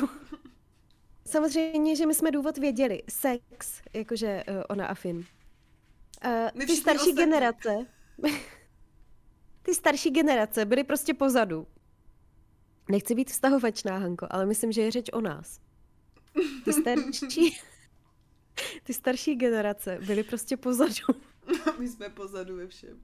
Samozřejmě, 1.26 1.96
že 1.96 2.06
my 2.06 2.14
jsme 2.14 2.32
důvod 2.32 2.58
věděli. 2.58 3.04
Sex, 3.10 3.82
jakože 3.94 4.44
uh, 4.50 4.56
ona 4.70 4.88
a 4.88 4.94
Finn. 4.94 5.18
Uh, 5.18 6.66
ty 6.66 6.76
starší 6.76 7.00
ostatní. 7.00 7.16
generace, 7.16 7.86
ty 9.62 9.74
starší 9.74 10.10
generace 10.10 10.66
byly 10.66 10.84
prostě 10.84 11.14
pozadu. 11.14 11.68
Nechci 12.90 13.16
být 13.16 13.30
vztahovačná, 13.32 13.98
Hanko, 13.98 14.28
ale 14.30 14.46
myslím, 14.46 14.72
že 14.72 14.82
je 14.82 14.92
řeč 14.92 15.10
o 15.14 15.22
nás. 15.22 15.60
Ty 16.66 16.74
starší, 16.74 17.60
ty 18.84 18.94
starší 18.94 19.36
generace 19.36 20.00
byly 20.06 20.24
prostě 20.24 20.58
pozadu. 20.58 21.06
My 21.80 21.88
jsme 21.88 22.10
pozadu 22.10 22.56
ve 22.58 22.68
všem. 22.68 23.02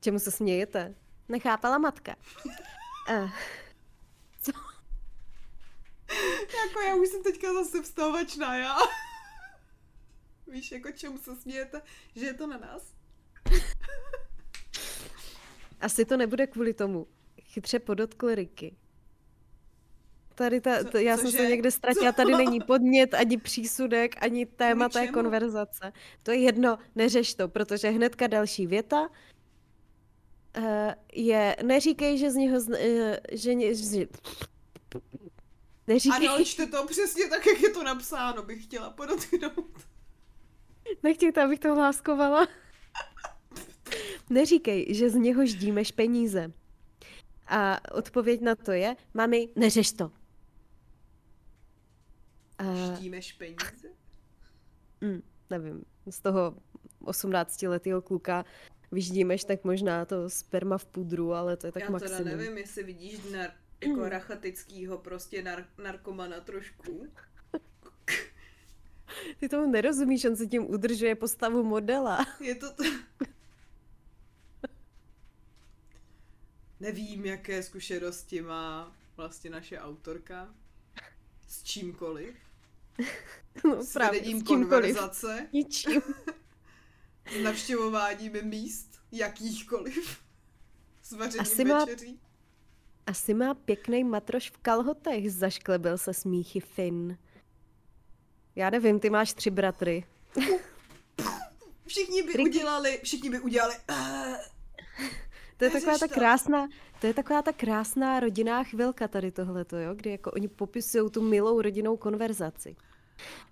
Čemu 0.00 0.18
se 0.18 0.30
smějete? 0.30 0.94
Nechápala 1.28 1.78
matka. 1.78 2.16
Uh, 3.10 3.30
Jako 6.64 6.80
já 6.80 6.94
už 6.94 7.08
jsem 7.08 7.22
teďka 7.22 7.52
zase 7.54 7.82
vstavačná, 7.82 8.56
já. 8.56 8.76
Víš, 10.46 10.72
jako 10.72 10.92
čemu 10.92 11.18
se 11.18 11.36
smějete, 11.36 11.82
že 12.16 12.26
je 12.26 12.34
to 12.34 12.46
na 12.46 12.58
nás? 12.58 12.94
Asi 15.80 16.04
to 16.04 16.16
nebude 16.16 16.46
kvůli 16.46 16.74
tomu. 16.74 17.06
Chytře 17.50 17.78
podotkl 17.78 18.34
Ricky. 18.34 18.76
Tady 20.34 20.60
ta, 20.60 20.84
Co- 20.84 20.90
to, 20.90 20.98
já 20.98 21.16
jsem 21.16 21.30
se 21.30 21.48
někde 21.48 21.70
ztratila, 21.70 22.12
Co? 22.12 22.16
tady 22.16 22.32
není 22.32 22.60
podnět, 22.60 23.14
ani 23.14 23.36
přísudek, 23.36 24.22
ani 24.22 24.46
téma 24.46 24.88
té 24.88 25.08
konverzace. 25.08 25.92
To 26.22 26.30
je 26.30 26.38
jedno, 26.38 26.78
neřeš 26.94 27.34
to, 27.34 27.48
protože 27.48 27.90
hnedka 27.90 28.26
další 28.26 28.66
věta 28.66 29.08
uh, 30.58 30.64
je, 31.12 31.56
neříkej, 31.62 32.18
že 32.18 32.30
z 32.30 32.34
něho, 32.34 32.60
zn, 32.60 32.72
uh, 32.72 32.78
že, 33.32 33.74
že 33.74 34.06
neříkej, 35.86 36.28
Ano, 36.28 36.44
čte 36.44 36.66
to 36.66 36.86
přesně 36.86 37.28
tak, 37.28 37.46
jak 37.46 37.60
je 37.60 37.70
to 37.70 37.82
napsáno, 37.82 38.42
bych 38.42 38.64
chtěla 38.64 38.90
podotknout. 38.90 39.86
nechtějte, 41.02 41.42
abych 41.44 41.58
to 41.58 41.74
hláskovala. 41.74 42.48
Neříkej, 44.30 44.94
že 44.94 45.10
z 45.10 45.14
něho 45.14 45.46
ždímeš 45.46 45.92
peníze. 45.92 46.52
A 47.50 47.80
odpověď 47.94 48.40
na 48.40 48.54
to 48.54 48.72
je, 48.72 48.96
mami, 49.14 49.48
neřeš 49.56 49.92
to. 49.92 50.12
A, 52.58 52.94
Štímeš 52.96 53.32
peníze? 53.32 53.88
mm, 55.00 55.22
nevím, 55.50 55.84
z 56.10 56.20
toho 56.20 56.56
18-letého 57.04 58.02
kluka 58.02 58.44
vyždímeš, 58.92 59.44
tak 59.44 59.64
možná 59.64 60.04
to 60.04 60.30
sperma 60.30 60.78
v 60.78 60.86
pudru, 60.86 61.32
ale 61.34 61.56
to 61.56 61.66
je 61.66 61.72
tak 61.72 61.82
Já 61.82 61.90
maximum. 61.90 62.18
teda 62.24 62.36
nevím, 62.36 62.58
jestli 62.58 62.82
vidíš 62.82 63.18
nar- 63.20 63.52
jako 63.84 64.08
rachatickýho 64.08 64.98
prostě 64.98 65.42
nar- 65.42 65.66
narkomana 65.82 66.40
trošku. 66.40 67.06
Ty 69.40 69.48
tomu 69.48 69.70
nerozumíš, 69.70 70.24
on 70.24 70.36
se 70.36 70.46
tím 70.46 70.70
udržuje 70.70 71.14
postavu 71.14 71.62
modela. 71.64 72.26
Je 72.40 72.54
to 72.54 72.70
t... 72.70 72.84
Nevím, 76.80 77.26
jaké 77.26 77.62
zkušenosti 77.62 78.40
má 78.42 78.96
vlastně 79.16 79.50
naše 79.50 79.78
autorka 79.80 80.54
s 81.48 81.62
čímkoliv. 81.62 82.34
No 83.64 83.84
S 83.84 83.92
právě, 83.92 84.20
vedením 84.20 84.40
s 84.40 84.44
čímkoliv. 84.48 84.68
konverzace, 84.68 85.48
Ničím. 85.52 86.02
s 87.32 87.42
navštěvováním 87.42 88.32
míst, 88.42 89.00
jakýchkoliv. 89.12 90.20
S 91.02 91.12
vařením 91.12 91.40
Asi 91.40 91.64
má- 91.64 91.84
večeří. 91.84 92.20
Asi 93.06 93.34
má 93.34 93.54
pěkný 93.54 94.04
matroš 94.04 94.50
v 94.50 94.56
kalhotech, 94.58 95.32
zašklebil 95.32 95.98
se 95.98 96.14
smíchy 96.14 96.60
Finn. 96.60 97.18
Já 98.56 98.70
nevím, 98.70 99.00
ty 99.00 99.10
máš 99.10 99.32
tři 99.34 99.50
bratry. 99.50 100.04
Všichni 101.86 102.22
by 102.22 102.32
Ricky- 102.32 102.42
udělali, 102.50 103.00
všichni 103.02 103.30
by 103.30 103.40
udělali 103.40 103.74
"Eh, 103.88 104.38
To 105.60 105.64
je 105.64 105.70
taková 105.70 105.98
ta 105.98 106.08
to. 106.08 106.14
krásná, 106.14 106.68
to 107.00 107.06
je 107.06 107.14
taková 107.14 107.42
ta 107.42 107.52
krásná 107.52 108.20
rodinná 108.20 108.64
chvilka 108.64 109.08
tady 109.08 109.32
tohleto, 109.32 109.76
jo, 109.76 109.94
kdy 109.94 110.10
jako 110.10 110.30
oni 110.30 110.48
popisují 110.48 111.10
tu 111.10 111.22
milou 111.22 111.60
rodinnou 111.62 111.96
konverzaci. 111.96 112.76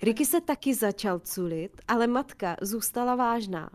Ricky 0.03 0.27
se 0.27 0.41
taky 0.41 0.75
začal 0.75 1.19
culit, 1.19 1.81
ale 1.89 2.07
matka 2.07 2.57
zůstala 2.63 3.15
vážná. 3.15 3.71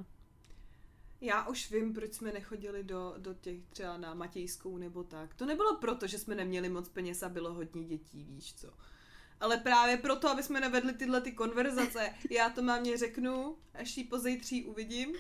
Já 1.22 1.48
už 1.48 1.72
vím, 1.72 1.94
proč 1.94 2.14
jsme 2.14 2.32
nechodili 2.32 2.84
do, 2.84 3.14
do 3.18 3.34
těch 3.34 3.58
třeba 3.70 3.98
na 3.98 4.14
Matějskou 4.14 4.78
nebo 4.78 5.04
tak. 5.04 5.34
To 5.34 5.46
nebylo 5.46 5.78
proto, 5.78 6.08
že 6.08 6.20
jsme 6.20 6.36
neměli 6.36 6.70
moc 6.70 6.90
peněz 6.90 7.24
a 7.24 7.30
bylo 7.30 7.54
hodně 7.54 7.84
dětí, 7.84 8.24
víš 8.24 8.54
co. 8.56 8.68
Ale 9.40 9.58
právě 9.58 9.98
proto, 9.98 10.30
aby 10.30 10.44
jsme 10.44 10.60
nevedli 10.60 10.94
tyhle 10.94 11.22
ty 11.22 11.32
konverzace. 11.32 12.14
Já 12.30 12.50
to 12.50 12.62
mámě 12.62 12.98
řeknu, 12.98 13.58
až 13.74 13.98
ji 13.98 14.04
pozejtří 14.04 14.66
uvidím. 14.66 15.16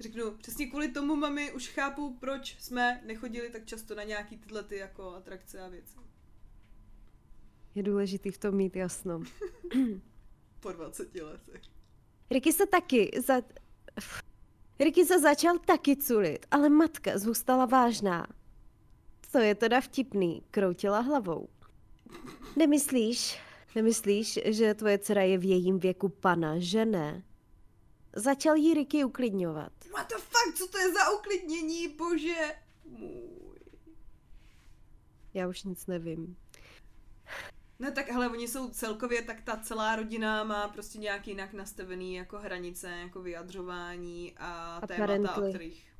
Řeknu, 0.00 0.30
přesně 0.30 0.66
kvůli 0.66 0.88
tomu, 0.88 1.16
mami, 1.16 1.52
už 1.52 1.68
chápu, 1.68 2.16
proč 2.20 2.56
jsme 2.60 3.02
nechodili 3.06 3.50
tak 3.50 3.66
často 3.66 3.94
na 3.94 4.02
nějaký 4.02 4.36
tyhle 4.36 4.62
ty 4.62 4.76
jako 4.76 5.14
atrakce 5.14 5.60
a 5.60 5.68
věci. 5.68 5.96
Je 7.74 7.82
důležitý 7.82 8.30
v 8.30 8.38
tom 8.38 8.54
mít 8.54 8.76
jasno. 8.76 9.22
Po 10.60 10.72
20 10.72 11.14
letech. 11.14 11.62
Ricky 12.30 12.52
se 12.52 12.66
taky 12.66 13.10
za... 13.26 13.42
Ricky 14.80 15.06
se 15.06 15.20
začal 15.20 15.58
taky 15.58 15.96
culit, 15.96 16.46
ale 16.50 16.68
matka 16.68 17.18
zůstala 17.18 17.66
vážná. 17.66 18.26
To 19.30 19.38
je 19.38 19.54
teda 19.54 19.80
vtipný, 19.80 20.42
kroutila 20.50 21.00
hlavou. 21.00 21.48
Nemyslíš, 22.56 23.38
nemyslíš, 23.74 24.40
že 24.44 24.74
tvoje 24.74 24.98
dcera 24.98 25.22
je 25.22 25.38
v 25.38 25.44
jejím 25.44 25.78
věku 25.78 26.08
pana, 26.08 26.54
že 26.58 26.84
ne? 26.84 27.22
Začal 28.16 28.56
jí 28.56 28.74
Ricky 28.74 29.04
uklidňovat. 29.04 29.72
What 29.94 30.08
the 30.08 30.14
fuck, 30.14 30.54
co 30.54 30.68
to 30.68 30.78
je 30.78 30.92
za 30.92 31.10
uklidnění, 31.10 31.88
bože 31.88 32.56
můj. 32.84 33.58
Já 35.34 35.48
už 35.48 35.62
nic 35.62 35.86
nevím. 35.86 36.36
Ne, 37.78 37.90
tak 37.90 38.08
hele, 38.08 38.28
oni 38.28 38.48
jsou 38.48 38.68
celkově, 38.68 39.22
tak 39.22 39.40
ta 39.40 39.56
celá 39.56 39.96
rodina 39.96 40.44
má 40.44 40.68
prostě 40.68 40.98
nějak 40.98 41.28
jinak 41.28 41.52
nastavený 41.52 42.14
jako 42.14 42.38
hranice, 42.38 42.90
jako 42.90 43.22
vyjadřování 43.22 44.34
a, 44.36 44.76
A 44.82 44.86
témata, 44.86 45.36
o 45.36 45.48
kterých... 45.48 45.92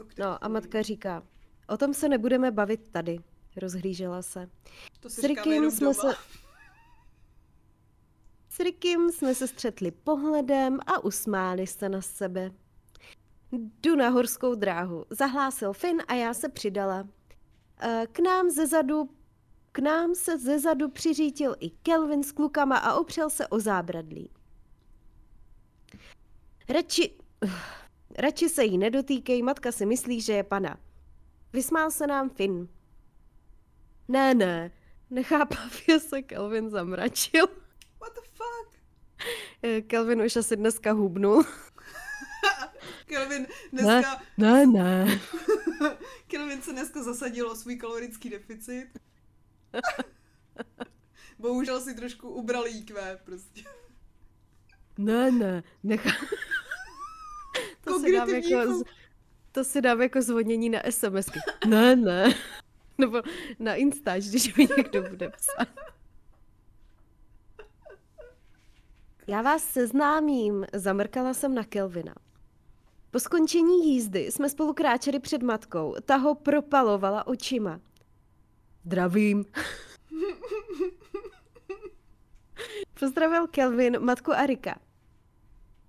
O 0.00 0.04
kterých 0.04 0.18
No 0.18 0.44
a 0.44 0.48
matka 0.48 0.82
říká, 0.82 1.22
o 1.68 1.76
tom 1.76 1.94
se 1.94 2.08
nebudeme 2.08 2.50
bavit 2.50 2.88
tady. 2.88 3.18
Rozhlížela 3.56 4.22
se. 4.22 4.50
To 5.00 5.10
S 5.10 5.14
si 5.14 5.34
jenom 5.48 5.70
jsme 5.70 5.86
doma. 5.86 5.94
se... 5.94 6.08
S 8.48 8.60
Rickem 8.60 9.10
jsme 9.10 9.34
se 9.34 9.48
střetli 9.48 9.90
pohledem 9.90 10.78
a 10.86 11.04
usmáli 11.04 11.66
se 11.66 11.88
na 11.88 12.02
sebe. 12.02 12.50
Jdu 13.52 13.96
na 13.96 14.08
horskou 14.08 14.54
dráhu, 14.54 15.04
zahlásil 15.10 15.72
Finn 15.72 16.02
a 16.08 16.14
já 16.14 16.34
se 16.34 16.48
přidala. 16.48 17.08
Eh, 17.80 18.06
K 18.12 18.18
nám 18.18 18.50
ze 18.50 18.66
zadu, 18.66 19.10
k 19.72 19.78
nám 19.78 20.14
se 20.14 20.38
ze 20.38 20.58
zadu 20.58 20.88
přiřítil 20.88 21.56
i 21.60 21.70
Kelvin 21.70 22.22
s 22.22 22.32
klukama 22.32 22.76
a 22.76 22.94
opřel 22.94 23.30
se 23.30 23.46
o 23.46 23.60
zábradlí. 23.60 24.30
Radši, 26.68 27.10
radši 28.18 28.48
se 28.48 28.64
jí 28.64 28.78
nedotýkej, 28.78 29.42
matka 29.42 29.72
si 29.72 29.86
myslí, 29.86 30.20
že 30.20 30.32
je 30.32 30.42
pana. 30.42 30.78
Vysmál 31.52 31.90
se 31.90 32.06
nám 32.06 32.30
Finn. 32.30 32.68
Ne, 34.08 34.34
ne, 34.34 34.70
nechápavě 35.10 36.00
se 36.08 36.22
Kelvin 36.22 36.70
zamračil. 36.70 37.46
What 38.00 38.14
the 38.14 38.20
fuck? 38.20 38.80
Eh, 39.62 39.80
Kelvin 39.82 40.22
už 40.22 40.36
asi 40.36 40.56
dneska 40.56 40.92
hubnul. 40.92 41.44
Kelvin 43.08 43.46
dneska, 43.72 44.22
ne, 44.38 44.66
ne. 44.66 45.20
Kelvin 46.26 46.62
se 46.62 46.72
dneska 46.72 47.02
zasadil 47.02 47.50
o 47.50 47.56
svůj 47.56 47.76
kalorický 47.76 48.30
deficit. 48.30 48.88
Bohužel 51.38 51.80
si 51.80 51.94
trošku 51.94 52.28
ubral 52.28 52.66
IQ 52.66 53.18
prostě. 53.24 53.64
Ne, 54.98 55.30
ne, 55.30 55.62
nechá... 55.82 56.10
to 57.84 58.00
si 58.00 58.12
dám 58.12 58.28
jako, 58.28 58.82
to 59.52 59.64
si 59.64 59.80
dám 59.80 60.02
jako 60.02 60.22
zvonění 60.22 60.70
na 60.70 60.80
SMSky. 60.90 61.40
Ne, 61.66 61.96
ne. 61.96 62.34
Nebo 62.98 63.22
na 63.58 63.74
Instač, 63.74 64.24
když 64.24 64.54
mi 64.54 64.68
někdo 64.76 65.02
bude 65.02 65.30
psát. 65.30 65.68
Já 69.26 69.42
vás 69.42 69.64
seznámím, 69.64 70.66
zamrkala 70.72 71.34
jsem 71.34 71.54
na 71.54 71.64
Kelvina. 71.64 72.14
Po 73.10 73.20
skončení 73.20 73.94
jízdy 73.94 74.20
jsme 74.20 74.48
spolu 74.48 74.74
kráčeli 74.74 75.20
před 75.20 75.42
matkou, 75.42 75.94
ta 76.04 76.16
ho 76.16 76.34
propalovala 76.34 77.26
očima. 77.26 77.80
Zdravím. 78.84 79.44
Pozdravil 83.00 83.46
Kelvin 83.46 84.00
matku 84.00 84.32
Arika. 84.32 84.78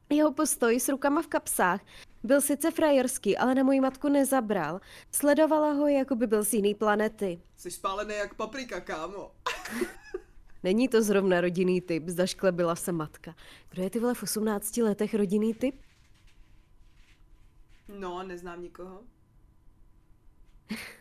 Jeho 0.10 0.32
postoj 0.32 0.80
s 0.80 0.90
rukama 0.90 1.22
v 1.22 1.28
kapsách 1.28 1.82
byl 2.24 2.42
sice 2.42 2.72
frajerský, 2.72 3.38
ale 3.38 3.56
na 3.56 3.64
moji 3.64 3.80
matku 3.80 4.10
nezabral. 4.10 4.80
Sledovala 5.12 5.72
ho, 5.72 5.88
jako 5.88 6.16
by 6.16 6.28
byl 6.28 6.44
z 6.44 6.54
jiný 6.54 6.76
planety. 6.76 7.42
Jsi 7.56 7.72
spálený 7.72 8.16
jak 8.16 8.34
paprika, 8.34 8.82
kámo. 8.82 9.32
Není 10.64 10.88
to 10.88 11.02
zrovna 11.02 11.42
rodinný 11.42 11.82
typ, 11.82 12.08
zašklebila 12.08 12.76
se 12.76 12.92
matka. 12.92 13.36
Kdo 13.70 13.84
je 13.84 13.90
ty 13.90 14.00
vole 14.00 14.14
v 14.14 14.24
18 14.24 14.78
letech 14.78 15.14
rodinný 15.14 15.54
typ? 15.54 15.82
No, 17.98 18.24
neznám 18.24 18.62
nikoho. 18.62 19.04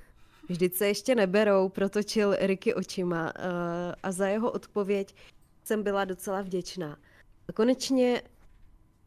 Vždyť 0.48 0.74
se 0.74 0.86
ještě 0.86 1.14
neberou, 1.14 1.68
protočil 1.68 2.36
Ricky 2.40 2.74
očima 2.74 3.24
uh, 3.38 3.52
a 4.02 4.12
za 4.12 4.28
jeho 4.28 4.50
odpověď 4.50 5.14
jsem 5.64 5.82
byla 5.82 6.04
docela 6.04 6.42
vděčná. 6.42 6.98
A 7.48 7.52
konečně, 7.52 8.22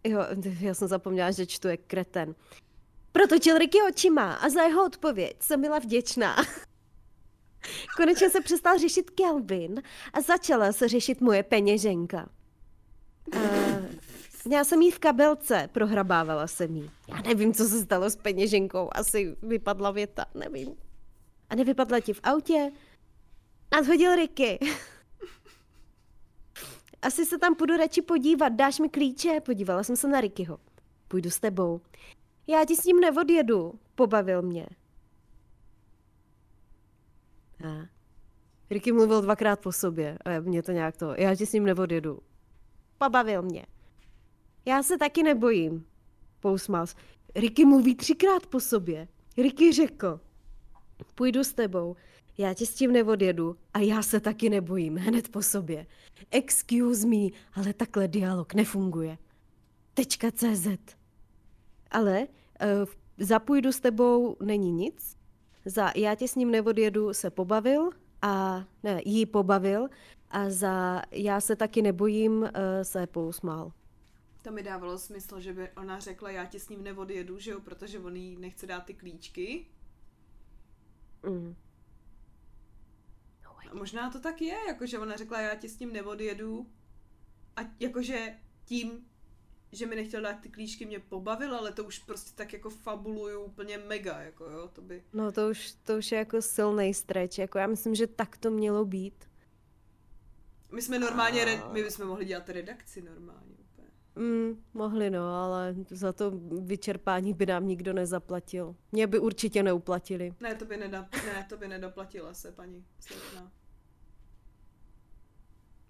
jo, 0.04 0.20
já 0.60 0.74
jsem 0.74 0.88
zapomněla, 0.88 1.32
že 1.32 1.46
čtu 1.46 1.68
je 1.68 1.78
kreten. 1.78 2.36
Protočil 3.12 3.58
Ricky 3.58 3.78
očima 3.90 4.34
a 4.34 4.50
za 4.50 4.64
jeho 4.64 4.86
odpověď 4.86 5.36
jsem 5.40 5.62
byla 5.62 5.80
vděčná. 5.80 6.36
Konečně 7.98 8.30
se 8.30 8.42
přestal 8.42 8.78
řešit 8.78 9.10
Kelvin 9.10 9.82
a 10.14 10.22
začala 10.22 10.72
se 10.72 10.88
řešit 10.88 11.22
moje 11.22 11.44
peněženka. 11.44 12.30
Uh, 13.36 13.91
měla 14.46 14.64
jsem 14.64 14.82
jí 14.82 14.92
v 14.92 15.00
kabelce, 15.00 15.70
prohrabávala 15.72 16.48
jsem 16.48 16.76
jí. 16.76 16.92
Já 17.08 17.22
nevím, 17.22 17.54
co 17.54 17.66
se 17.66 17.84
stalo 17.84 18.10
s 18.10 18.16
peněženkou, 18.16 18.90
asi 18.92 19.38
vypadla 19.42 19.92
věta, 19.92 20.26
nevím. 20.36 20.76
A 21.50 21.56
nevypadla 21.56 22.00
ti 22.00 22.14
v 22.14 22.20
autě? 22.24 22.72
Nadhodil 23.72 24.16
Ricky. 24.16 24.60
Asi 27.02 27.26
se 27.26 27.38
tam 27.38 27.56
půjdu 27.56 27.78
radši 27.78 28.02
podívat, 28.02 28.50
dáš 28.50 28.80
mi 28.80 28.90
klíče? 28.90 29.42
Podívala 29.42 29.84
jsem 29.84 29.96
se 29.96 30.08
na 30.08 30.22
Rickyho. 30.22 30.60
Půjdu 31.08 31.30
s 31.30 31.40
tebou. 31.40 31.82
Já 32.48 32.66
ti 32.66 32.76
s 32.76 32.84
ním 32.84 33.00
neodjedu, 33.00 33.80
pobavil 33.96 34.42
mě. 34.42 34.68
A. 37.68 37.86
Ricky 38.70 38.92
mluvil 38.92 39.22
dvakrát 39.22 39.60
po 39.60 39.72
sobě 39.72 40.18
a 40.26 40.40
mě 40.40 40.64
to 40.64 40.72
nějak 40.72 40.98
to, 40.98 41.14
já 41.18 41.36
ti 41.36 41.46
s 41.46 41.54
ním 41.54 41.66
neodjedu. 41.66 42.20
Pobavil 42.98 43.42
mě. 43.42 43.66
Já 44.66 44.84
se 44.84 44.98
taky 44.98 45.24
nebojím. 45.24 45.86
Pousmál. 46.40 46.86
Ricky 47.36 47.66
mluví 47.66 47.96
třikrát 47.96 48.48
po 48.48 48.60
sobě. 48.60 49.08
Ricky 49.38 49.74
řekl. 49.74 50.20
Půjdu 51.16 51.44
s 51.44 51.54
tebou. 51.54 51.96
Já 52.38 52.54
ti 52.54 52.66
s 52.66 52.74
tím 52.74 52.92
neodjedu 52.92 53.58
a 53.74 53.80
já 53.80 54.02
se 54.02 54.20
taky 54.20 54.50
nebojím 54.50 54.98
hned 54.98 55.30
po 55.30 55.42
sobě. 55.42 55.88
Excuse 56.32 57.08
me, 57.08 57.28
ale 57.54 57.74
takhle 57.74 58.08
dialog 58.08 58.54
nefunguje. 58.54 59.18
Tečka 59.94 60.32
CZ. 60.32 60.68
Ale 61.92 62.28
Uh, 62.62 62.90
zapůjdu 63.18 63.72
s 63.72 63.80
tebou 63.80 64.38
není 64.42 64.72
nic. 64.72 65.18
Za 65.66 65.92
já 65.96 66.16
tě 66.16 66.28
s 66.28 66.36
ním 66.36 66.52
neodjedu 66.52 67.14
se 67.14 67.30
pobavil 67.30 67.90
a 68.22 68.64
ne, 68.84 69.02
jí 69.06 69.26
pobavil 69.26 69.88
a 70.30 70.50
za 70.50 71.02
já 71.12 71.42
se 71.42 71.56
taky 71.56 71.82
nebojím 71.82 72.34
uh, 72.34 72.48
se 72.82 73.08
pousmál. 73.08 73.72
To 74.42 74.52
mi 74.52 74.64
dávalo 74.64 75.00
smysl, 75.00 75.40
že 75.40 75.54
by 75.54 75.70
ona 75.70 76.00
řekla, 76.00 76.32
já 76.32 76.46
ti 76.46 76.60
s 76.60 76.70
ním 76.70 76.84
neodjedu, 76.84 77.40
že 77.40 77.52
jo, 77.52 77.60
protože 77.60 78.00
on 78.00 78.16
jí 78.16 78.38
nechce 78.38 78.68
dát 78.68 78.86
ty 78.86 78.94
klíčky. 78.94 79.66
Mm. 81.24 81.56
A 83.72 83.74
možná 83.74 84.10
to 84.10 84.20
tak 84.20 84.42
je, 84.42 84.58
jakože 84.68 85.00
ona 85.00 85.18
řekla, 85.18 85.42
já 85.42 85.56
ti 85.56 85.70
s 85.70 85.80
ním 85.80 85.94
neodjedu 85.94 86.72
a 87.56 87.62
jakože 87.80 88.36
tím, 88.66 89.06
že 89.72 89.86
mi 89.86 89.96
nechtěl 89.96 90.22
dát 90.22 90.40
ty 90.40 90.50
klíčky, 90.50 90.86
mě 90.86 91.00
pobavil, 91.00 91.56
ale 91.56 91.72
to 91.72 91.84
už 91.84 92.00
prostě 92.00 92.32
tak 92.36 92.54
jako 92.54 92.70
fabuluju 92.70 93.42
úplně 93.42 93.78
mega, 93.78 94.22
jako 94.22 94.46
jo, 94.46 94.70
to 94.74 94.82
by... 94.82 95.04
No 95.14 95.32
to 95.32 95.50
už, 95.50 95.72
to 95.84 95.98
už 95.98 96.12
je 96.12 96.18
jako 96.18 96.42
silný 96.42 96.94
stretch, 96.94 97.40
jako 97.40 97.58
já 97.58 97.68
myslím, 97.68 97.96
že 97.96 98.08
tak 98.08 98.38
to 98.38 98.52
mělo 98.52 98.86
být. 98.86 99.30
My 100.72 100.82
jsme 100.82 101.00
normálně, 101.00 101.46
re... 101.46 101.62
my 101.72 101.84
bychom 101.84 102.08
mohli 102.08 102.26
dělat 102.26 102.50
redakci 102.50 103.02
normálně. 103.02 103.56
Mm, 104.16 104.64
mohli 104.74 105.10
no, 105.10 105.36
ale 105.44 105.76
za 105.90 106.14
to 106.14 106.32
vyčerpání 106.62 107.34
by 107.34 107.46
nám 107.46 107.68
nikdo 107.68 107.94
nezaplatil. 107.94 108.76
Mě 108.92 109.08
by 109.08 109.20
určitě 109.20 109.64
neuplatili. 109.64 110.34
Ne, 110.40 110.56
to 110.56 110.66
by, 110.66 110.78
neda... 110.78 111.10
ne, 111.26 111.46
to 111.50 111.58
by 111.58 111.68
nedoplatila 111.68 112.34
se 112.34 112.52
paní 112.52 112.86
Sletná. 113.00 113.52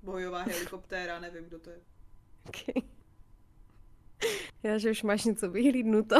Bojová 0.03 0.41
helikoptéra, 0.41 1.19
nevím, 1.19 1.45
kdo 1.45 1.59
to 1.59 1.69
je. 1.69 1.79
Okay. 2.47 2.83
Já, 4.63 4.77
že 4.77 4.91
už 4.91 5.03
máš 5.03 5.25
něco 5.25 5.49
vyhlídnuto. 5.49 6.15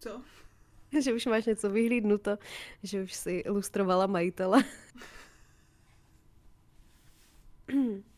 Co? 0.00 0.22
že 1.00 1.12
už 1.12 1.26
máš 1.26 1.46
něco 1.46 1.70
vyhlídnuto, 1.70 2.38
že 2.82 3.02
už 3.02 3.12
si 3.12 3.30
ilustrovala 3.32 4.06
majitele. 4.06 4.64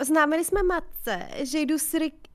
Oznámili 0.00 0.44
jsme 0.44 0.62
matce, 0.62 1.28
že 1.42 1.60
jdu 1.60 1.78
s 1.78 1.94
Rick... 1.94 2.28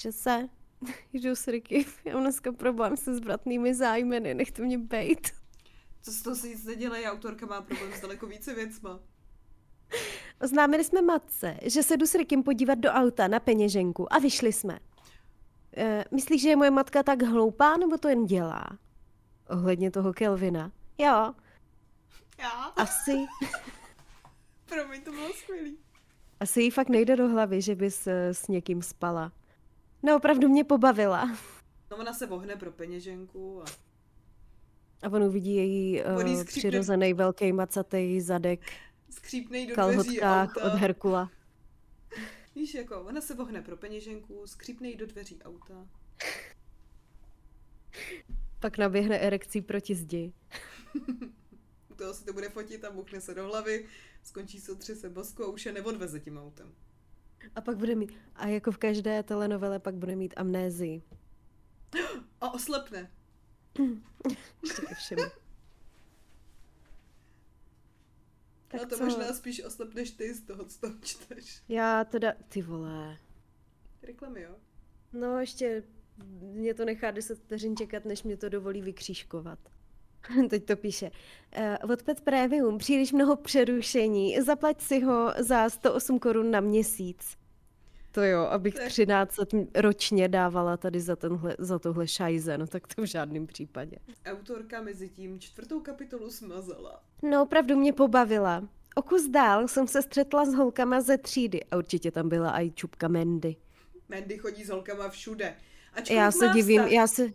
Že 0.00 0.12
se... 0.12 0.48
jdu 1.12 1.36
s 1.36 1.48
Ricky. 1.48 1.86
Já 2.04 2.14
mám 2.14 2.22
dneska 2.22 2.52
problém 2.52 2.96
se 2.96 3.14
zvratnými 3.14 3.74
zájmeny, 3.74 4.34
nechte 4.34 4.62
mě 4.62 4.78
bejt. 4.78 5.30
Co 6.02 6.12
z 6.12 6.22
toho 6.22 6.36
se 6.36 6.48
nic 6.48 6.64
nedělá, 6.64 6.96
autorka 7.12 7.46
má 7.46 7.60
problém 7.60 7.92
s 7.92 8.00
daleko 8.00 8.26
více 8.26 8.54
věcma. 8.54 9.00
Oznámili 10.40 10.84
jsme 10.84 11.02
matce, 11.02 11.56
že 11.62 11.82
se 11.82 11.96
jdu 11.96 12.06
s 12.06 12.14
Rikim 12.14 12.42
podívat 12.42 12.78
do 12.78 12.90
auta 12.90 13.28
na 13.28 13.40
peněženku 13.40 14.12
a 14.12 14.18
vyšli 14.18 14.52
jsme. 14.52 14.78
E, 15.76 16.04
myslíš, 16.10 16.42
že 16.42 16.48
je 16.48 16.56
moje 16.56 16.70
matka 16.70 17.02
tak 17.02 17.22
hloupá, 17.22 17.76
nebo 17.76 17.98
to 17.98 18.08
jen 18.08 18.24
dělá? 18.26 18.66
Ohledně 19.48 19.90
toho 19.90 20.12
Kelvina. 20.12 20.72
Jo. 20.98 21.34
Já? 22.38 22.50
Asi. 22.76 23.12
Promiň, 24.68 25.02
to 25.02 25.10
bylo 25.10 25.32
skvělý. 25.32 25.78
Asi 26.40 26.62
jí 26.62 26.70
fakt 26.70 26.88
nejde 26.88 27.16
do 27.16 27.28
hlavy, 27.28 27.62
že 27.62 27.74
bys 27.74 28.06
eh, 28.06 28.34
s 28.34 28.48
někým 28.48 28.82
spala. 28.82 29.32
No, 30.02 30.16
opravdu 30.16 30.48
mě 30.48 30.64
pobavila. 30.64 31.36
No 31.90 31.96
ona 31.96 32.12
se 32.12 32.26
vohne 32.26 32.56
pro 32.56 32.72
peněženku 32.72 33.62
a... 33.62 33.66
A 35.02 35.08
on 35.08 35.22
uvidí 35.22 35.54
její 35.54 36.02
uh, 36.02 36.44
přirozený 36.44 37.14
velký 37.14 37.52
macatý 37.52 38.20
zadek 38.20 38.60
skřípnej 39.10 39.66
do 39.66 39.74
dveří 39.76 40.20
auta. 40.20 40.52
od 40.66 40.74
Herkula. 40.74 41.30
Víš, 42.54 42.74
jako, 42.74 43.00
ona 43.00 43.20
se 43.20 43.34
vohne 43.34 43.62
pro 43.62 43.76
peněženku, 43.76 44.46
skřípnej 44.46 44.96
do 44.96 45.06
dveří 45.06 45.42
auta. 45.42 45.88
Pak 48.60 48.78
naběhne 48.78 49.18
erekcí 49.18 49.62
proti 49.62 49.94
zdi. 49.94 50.32
Toho 51.96 52.14
si 52.14 52.24
to 52.24 52.32
bude 52.32 52.48
fotit 52.48 52.84
a 52.84 52.90
buchne 52.90 53.20
se 53.20 53.34
do 53.34 53.44
hlavy, 53.44 53.86
skončí 54.22 54.60
se 54.60 54.74
tři 54.74 54.96
se 54.96 55.10
bosku 55.10 55.44
a 55.44 55.48
už 55.48 55.66
je 55.66 55.72
neodveze 55.72 56.20
tím 56.20 56.38
autem. 56.38 56.74
A 57.54 57.60
pak 57.60 57.76
bude 57.76 57.94
mít, 57.94 58.12
a 58.34 58.46
jako 58.46 58.72
v 58.72 58.78
každé 58.78 59.22
telenovele 59.22 59.78
pak 59.78 59.94
bude 59.94 60.16
mít 60.16 60.34
amnézii. 60.36 61.02
A 62.40 62.54
oslepne. 62.54 63.10
Ještě 64.62 64.82
ke 64.88 64.94
všemu. 64.94 65.22
Tak 68.68 68.80
no 68.80 68.88
to 68.88 68.96
co? 68.96 69.04
možná 69.04 69.32
spíš 69.34 69.64
oslepneš 69.64 70.10
ty 70.10 70.34
z 70.34 70.42
toho, 70.42 70.64
co 70.64 70.80
tam 70.80 71.00
čteš. 71.02 71.62
Já 71.68 72.04
teda, 72.04 72.32
ty 72.48 72.62
vole. 72.62 73.18
Reklamy, 74.02 74.42
jo? 74.42 74.56
No 75.12 75.40
ještě 75.40 75.82
mě 76.40 76.74
to 76.74 76.84
nechá 76.84 77.10
10 77.10 77.38
vteřin 77.38 77.76
čekat, 77.76 78.04
než 78.04 78.22
mě 78.22 78.36
to 78.36 78.48
dovolí 78.48 78.82
vykřížkovat. 78.82 79.58
Teď 80.50 80.64
to 80.64 80.76
píše. 80.76 81.10
Uh, 81.84 81.90
Odpad 81.90 82.20
Premium, 82.20 82.78
příliš 82.78 83.12
mnoho 83.12 83.36
přerušení, 83.36 84.40
zaplať 84.40 84.80
si 84.80 85.00
ho 85.00 85.32
za 85.38 85.68
108 85.68 86.18
korun 86.18 86.50
na 86.50 86.60
měsíc. 86.60 87.36
To 88.12 88.22
jo, 88.22 88.40
abych 88.40 88.74
tak. 88.74 88.88
13 88.88 89.38
ročně 89.74 90.28
dávala 90.28 90.76
tady 90.76 91.00
za, 91.00 91.16
tenhle, 91.16 91.56
za 91.58 91.78
tohle 91.78 92.08
šajze, 92.08 92.58
no 92.58 92.66
tak 92.66 92.94
to 92.94 93.02
v 93.02 93.04
žádném 93.04 93.46
případě. 93.46 93.96
Autorka 94.26 94.82
mezi 94.82 95.08
tím 95.08 95.40
čtvrtou 95.40 95.80
kapitolu 95.80 96.30
smazala. 96.30 97.02
No, 97.22 97.42
opravdu 97.42 97.76
mě 97.76 97.92
pobavila. 97.92 98.68
O 98.94 99.02
kus 99.02 99.28
dál 99.28 99.68
jsem 99.68 99.86
se 99.88 100.02
střetla 100.02 100.44
s 100.44 100.54
holkama 100.54 101.00
ze 101.00 101.18
třídy 101.18 101.64
a 101.64 101.76
určitě 101.76 102.10
tam 102.10 102.28
byla 102.28 102.60
i 102.60 102.70
čupka 102.70 103.08
Mendy. 103.08 103.56
Mendy 104.08 104.38
chodí 104.38 104.64
s 104.64 104.68
holkama 104.68 105.08
všude. 105.08 105.56
Ačkoliv 105.92 106.18
já 106.18 106.30
se 106.30 106.48
divím, 106.48 106.80
vztah... 106.80 106.92
já 106.92 107.06
se, 107.06 107.32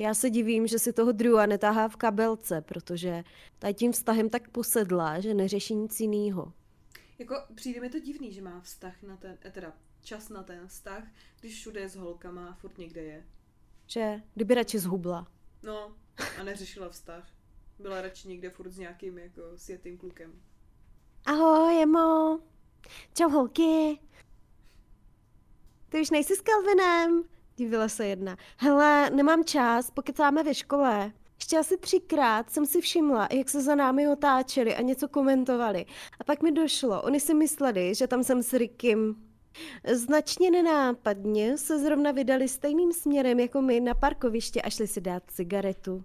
já 0.00 0.14
se 0.14 0.30
divím, 0.30 0.66
že 0.66 0.78
si 0.78 0.92
toho 0.92 1.12
Drewa 1.12 1.46
netahá 1.46 1.88
v 1.88 1.96
kabelce, 1.96 2.60
protože 2.60 3.24
tady 3.58 3.74
tím 3.74 3.92
vztahem 3.92 4.30
tak 4.30 4.50
posedla, 4.50 5.20
že 5.20 5.34
neřeší 5.34 5.74
nic 5.74 6.00
jiného. 6.00 6.52
Jako 7.18 7.34
přijde 7.54 7.80
mi 7.80 7.90
to 7.90 7.98
divný, 7.98 8.32
že 8.32 8.42
má 8.42 8.60
vztah 8.60 9.02
na 9.02 9.16
ten, 9.16 9.38
eh, 9.44 9.50
teda 9.50 9.72
čas 10.02 10.28
na 10.28 10.42
ten 10.42 10.68
vztah, 10.68 11.04
když 11.40 11.54
všude 11.54 11.80
je 11.80 11.88
s 11.88 11.96
holkama 11.96 12.48
a 12.48 12.54
furt 12.54 12.78
někde 12.78 13.02
je. 13.02 13.26
Že? 13.86 14.22
Kdyby 14.34 14.54
radši 14.54 14.78
zhubla. 14.78 15.26
No, 15.62 15.96
a 16.38 16.42
neřešila 16.42 16.88
vztah. 16.88 17.28
Byla 17.78 18.00
radši 18.00 18.28
někde 18.28 18.50
furt 18.50 18.70
s 18.70 18.78
nějakým 18.78 19.18
jako 19.18 19.42
světým 19.56 19.98
klukem. 19.98 20.32
Ahoj, 21.26 21.82
Emo. 21.82 22.40
Čau, 23.14 23.28
holky. 23.28 24.00
Ty 25.88 26.00
už 26.00 26.10
nejsi 26.10 26.36
s 26.36 26.42
Calvinem? 26.42 27.24
Divila 27.60 27.88
se 27.88 28.06
jedna. 28.06 28.36
Hele, 28.56 29.10
nemám 29.10 29.44
čas, 29.44 29.90
pokecáme 29.90 30.42
ve 30.42 30.54
škole. 30.54 31.12
Ještě 31.38 31.58
asi 31.58 31.76
třikrát 31.76 32.50
jsem 32.50 32.66
si 32.66 32.80
všimla, 32.80 33.28
jak 33.32 33.48
se 33.48 33.62
za 33.62 33.74
námi 33.74 34.08
otáčeli 34.08 34.76
a 34.76 34.82
něco 34.82 35.08
komentovali. 35.08 35.86
A 36.20 36.24
pak 36.24 36.42
mi 36.42 36.52
došlo, 36.52 37.02
oni 37.02 37.20
si 37.20 37.34
mysleli, 37.34 37.94
že 37.94 38.06
tam 38.06 38.24
jsem 38.24 38.42
s 38.42 38.52
Rickym. 38.52 39.16
Značně 39.92 40.50
nenápadně 40.50 41.58
se 41.58 41.78
zrovna 41.78 42.12
vydali 42.12 42.48
stejným 42.48 42.92
směrem 42.92 43.40
jako 43.40 43.62
my 43.62 43.80
na 43.80 43.94
parkoviště 43.94 44.62
a 44.62 44.70
šli 44.70 44.86
si 44.86 45.00
dát 45.00 45.22
cigaretu. 45.26 46.04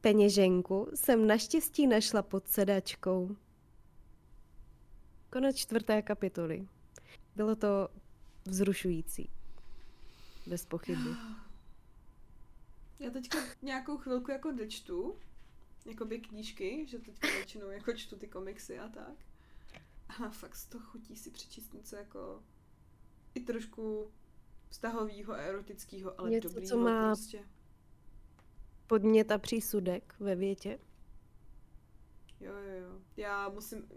Peněženku 0.00 0.88
jsem 0.94 1.26
naštěstí 1.26 1.86
našla 1.86 2.22
pod 2.22 2.48
sedačkou. 2.48 3.36
Konec 5.32 5.56
čtvrté 5.56 6.02
kapitoly. 6.02 6.66
Bylo 7.36 7.56
to 7.56 7.88
vzrušující. 8.44 9.39
Bez 10.50 10.66
pochyby. 10.66 11.10
Já 12.98 13.10
teďka 13.10 13.38
nějakou 13.62 13.98
chvilku 13.98 14.30
jako 14.30 14.50
dočtu, 14.50 15.18
jakoby 15.86 16.18
knížky, 16.20 16.86
že 16.86 16.98
teďka 16.98 17.28
většinou 17.28 17.70
jako 17.70 17.92
čtu 17.92 18.16
ty 18.16 18.28
komiksy 18.28 18.78
a 18.78 18.88
tak. 18.88 19.14
A 20.08 20.28
fakt 20.30 20.56
z 20.56 20.66
toho 20.66 20.84
chutí 20.86 21.16
si 21.16 21.30
přečíst 21.30 21.72
něco 21.74 21.96
jako 21.96 22.42
i 23.34 23.40
trošku 23.40 24.10
vztahového 24.68 25.32
a 25.32 25.36
erotického, 25.36 26.20
ale 26.20 26.30
Něco, 26.30 26.48
dobrýho 26.48 26.68
co 26.68 26.78
má 26.78 27.06
prostě. 27.08 27.48
podmět 28.86 29.30
a 29.30 29.38
přísudek 29.38 30.14
ve 30.20 30.34
větě. 30.36 30.78
Jo, 32.40 32.52
jo, 32.52 32.72
jo. 32.82 33.00
Já 33.16 33.48
musím... 33.48 33.88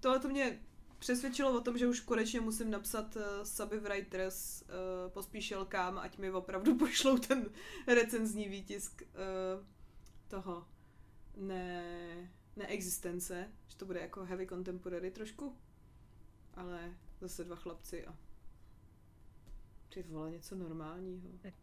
Tohle 0.00 0.20
to 0.20 0.28
mě 0.28 0.62
přesvědčilo 1.00 1.56
o 1.56 1.60
tom, 1.60 1.78
že 1.78 1.86
už 1.86 2.00
konečně 2.00 2.40
musím 2.40 2.70
napsat 2.70 3.16
uh, 3.16 3.22
Subby 3.42 3.78
Writers 3.78 4.62
uh, 4.62 4.68
pospíšelkám, 5.12 5.98
ať 5.98 6.18
mi 6.18 6.30
opravdu 6.30 6.74
pošlou 6.78 7.18
ten 7.18 7.50
recenzní 7.86 8.48
výtisk 8.48 9.02
uh, 9.02 9.66
toho 10.28 10.66
ne, 11.36 12.30
neexistence, 12.56 13.48
že 13.68 13.76
to 13.76 13.86
bude 13.86 14.00
jako 14.00 14.24
heavy 14.24 14.46
contemporary 14.46 15.10
trošku, 15.10 15.56
ale 16.54 16.94
zase 17.20 17.44
dva 17.44 17.56
chlapci 17.56 18.06
a 18.06 18.16
ty 19.94 20.02
vole, 20.02 20.30
něco 20.30 20.54
normálního. 20.54 21.28
Tak 21.42 21.54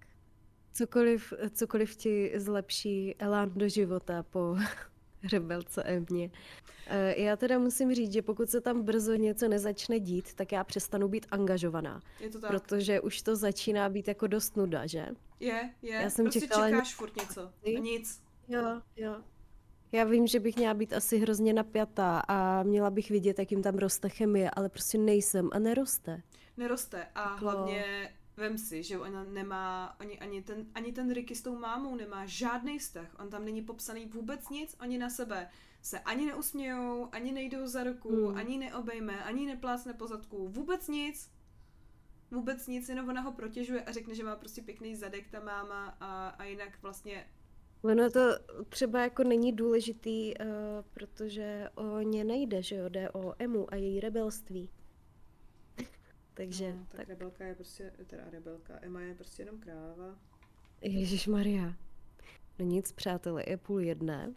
cokoliv, 0.73 1.34
cokoliv 1.52 1.95
ti 1.95 2.32
zlepší 2.36 3.15
elán 3.15 3.52
do 3.56 3.69
života 3.69 4.23
po 4.23 4.56
rebelce 5.32 5.84
Emě. 5.84 6.32
Eh, 6.88 7.21
Já 7.21 7.36
teda 7.36 7.60
musím 7.60 7.95
říct, 7.95 8.13
že 8.13 8.21
pokud 8.21 8.49
se 8.49 8.62
tam 8.62 8.82
brzo 8.82 9.15
něco 9.15 9.47
nezačne 9.47 9.99
dít, 9.99 10.34
tak 10.34 10.51
já 10.51 10.63
přestanu 10.63 11.08
být 11.08 11.25
angažovaná. 11.32 12.01
Je 12.19 12.30
to 12.30 12.39
tak. 12.39 12.51
Protože 12.51 13.01
už 13.01 13.21
to 13.21 13.36
začíná 13.36 13.89
být 13.89 14.08
jako 14.08 14.27
dost 14.27 14.58
nuda, 14.58 14.86
že? 14.86 15.08
Je, 15.39 15.69
je. 15.82 15.93
Já 15.95 16.10
jsem 16.10 16.25
prostě 16.25 16.39
čekala 16.39 16.69
čekáš 16.69 16.95
furt 16.95 17.15
něco. 17.15 17.41
A 17.65 17.80
nic. 17.80 18.21
Jo, 18.47 18.82
jo. 18.95 19.15
Já 19.91 20.03
vím, 20.03 20.27
že 20.27 20.39
bych 20.39 20.56
měla 20.56 20.73
být 20.73 20.93
asi 20.93 21.17
hrozně 21.17 21.53
napjatá 21.53 22.19
a 22.27 22.63
měla 22.63 22.89
bych 22.89 23.10
vidět, 23.10 23.39
jak 23.39 23.51
jim 23.51 23.63
tam 23.63 23.75
roste 23.75 24.10
chemie, 24.10 24.49
ale 24.53 24.69
prostě 24.69 24.97
nejsem 24.97 25.49
a 25.51 25.60
neroste. 25.60 26.21
Neroste 26.58 27.08
a 27.15 27.21
Jako- 27.32 27.38
hlavně 27.45 28.10
vem 28.38 28.58
si, 28.58 28.84
že 28.84 29.00
ona 29.00 29.23
nemá, 29.23 29.86
ani, 29.86 30.19
ani, 30.19 30.41
ten, 30.41 30.65
ani 30.76 30.91
ten 30.93 31.13
Ricky 31.13 31.36
s 31.36 31.41
tou 31.41 31.56
mámou 31.56 31.95
nemá 31.95 32.26
žádný 32.26 32.80
vztah. 32.80 33.15
On 33.19 33.30
tam 33.30 33.45
není 33.45 33.62
popsaný 33.62 34.06
vůbec 34.06 34.50
nic, 34.50 34.76
oni 34.82 34.97
na 34.97 35.10
sebe 35.10 35.50
se 35.82 36.00
ani 36.00 36.26
neusmějou, 36.26 37.10
ani 37.12 37.32
nejdou 37.32 37.67
za 37.67 37.84
ruku, 37.84 38.28
Hmm. 38.28 38.38
ani 38.38 38.58
neobejme, 38.58 39.23
ani 39.23 39.45
neplácne 39.45 39.93
po 39.93 40.08
zadku, 40.08 40.47
vůbec 40.47 40.88
nic. 40.88 41.32
Vůbec 42.32 42.67
nic, 42.67 42.89
jenom 42.89 43.10
ona 43.10 43.21
ho 43.21 43.32
protěžuje 43.32 43.82
a 43.84 43.91
řekne, 43.91 44.15
že 44.15 44.23
má 44.23 44.36
prostě 44.36 44.62
pěkný 44.62 44.95
zadek 44.95 45.28
ta 45.32 45.39
máma 45.39 45.97
a, 46.00 46.28
a 46.28 46.43
jinak 46.43 46.82
vlastně 46.82 47.26
Ono 47.82 48.12
to 48.12 48.19
třeba 48.69 49.02
jako 49.02 49.23
není 49.23 49.54
důležitý, 49.54 50.34
uh, 50.38 50.45
protože 50.93 51.69
o 51.76 52.02
ně 52.02 52.23
nejde, 52.23 52.63
že 52.63 52.76
jo, 52.76 52.89
jde 52.89 53.12
o 53.12 53.34
Emu 53.39 53.73
a 53.73 53.76
její 53.76 54.00
rebelství. 54.00 54.69
Takže, 56.38 56.73
no, 56.73 56.86
tak, 56.89 56.97
tak, 56.97 57.10
rebelka 57.10 57.45
je 57.45 57.56
prostě, 57.56 57.93
teda 58.08 58.23
rebelka, 58.30 58.80
Emma 58.82 59.02
je 59.02 59.15
prostě 59.15 59.41
jenom 59.41 59.60
kráva. 59.60 60.15
Ježíš 60.82 61.28
Maria. 61.28 61.73
No 62.60 62.65
nic, 62.65 62.91
přátelé, 62.91 63.43
je 63.47 63.58
půl 63.58 63.80
jedné. 63.80 64.34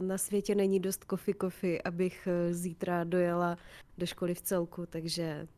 Na 0.00 0.18
světě 0.18 0.54
není 0.54 0.80
dost 0.80 1.04
kofi 1.04 1.34
kofi, 1.34 1.82
abych 1.82 2.28
eh, 2.30 2.54
zítra 2.54 3.04
dojela 3.04 3.58
do 3.98 4.06
školy 4.06 4.34
v 4.34 4.40
celku, 4.40 4.86
takže 4.86 5.48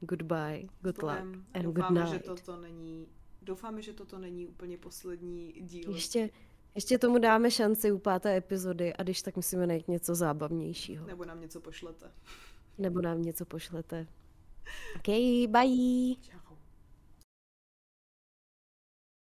goodbye, 0.00 0.62
good 0.80 1.02
luck 1.02 1.12
and 1.54 1.62
good 1.62 1.74
doufáme, 1.74 2.06
že 2.06 2.12
night. 2.12 2.26
toto 2.26 2.56
není, 2.60 3.08
doufáme, 3.42 3.82
že 3.82 3.92
toto 3.92 4.18
není 4.18 4.46
úplně 4.46 4.78
poslední 4.78 5.52
díl. 5.52 5.94
Ještě, 5.94 6.30
ještě 6.74 6.98
tomu 6.98 7.18
dáme 7.18 7.50
šanci 7.50 7.92
u 7.92 7.98
páté 7.98 8.36
epizody 8.36 8.94
a 8.94 9.02
když 9.02 9.22
tak 9.22 9.36
musíme 9.36 9.66
najít 9.66 9.88
něco 9.88 10.14
zábavnějšího. 10.14 11.06
Nebo 11.06 11.24
nám 11.24 11.40
něco 11.40 11.60
pošlete. 11.60 12.12
Nebo 12.78 13.00
nám 13.00 13.22
něco 13.22 13.44
pošlete. 13.44 14.06
OK, 14.96 15.46
bye! 15.48 16.16
Čau. 16.22 16.43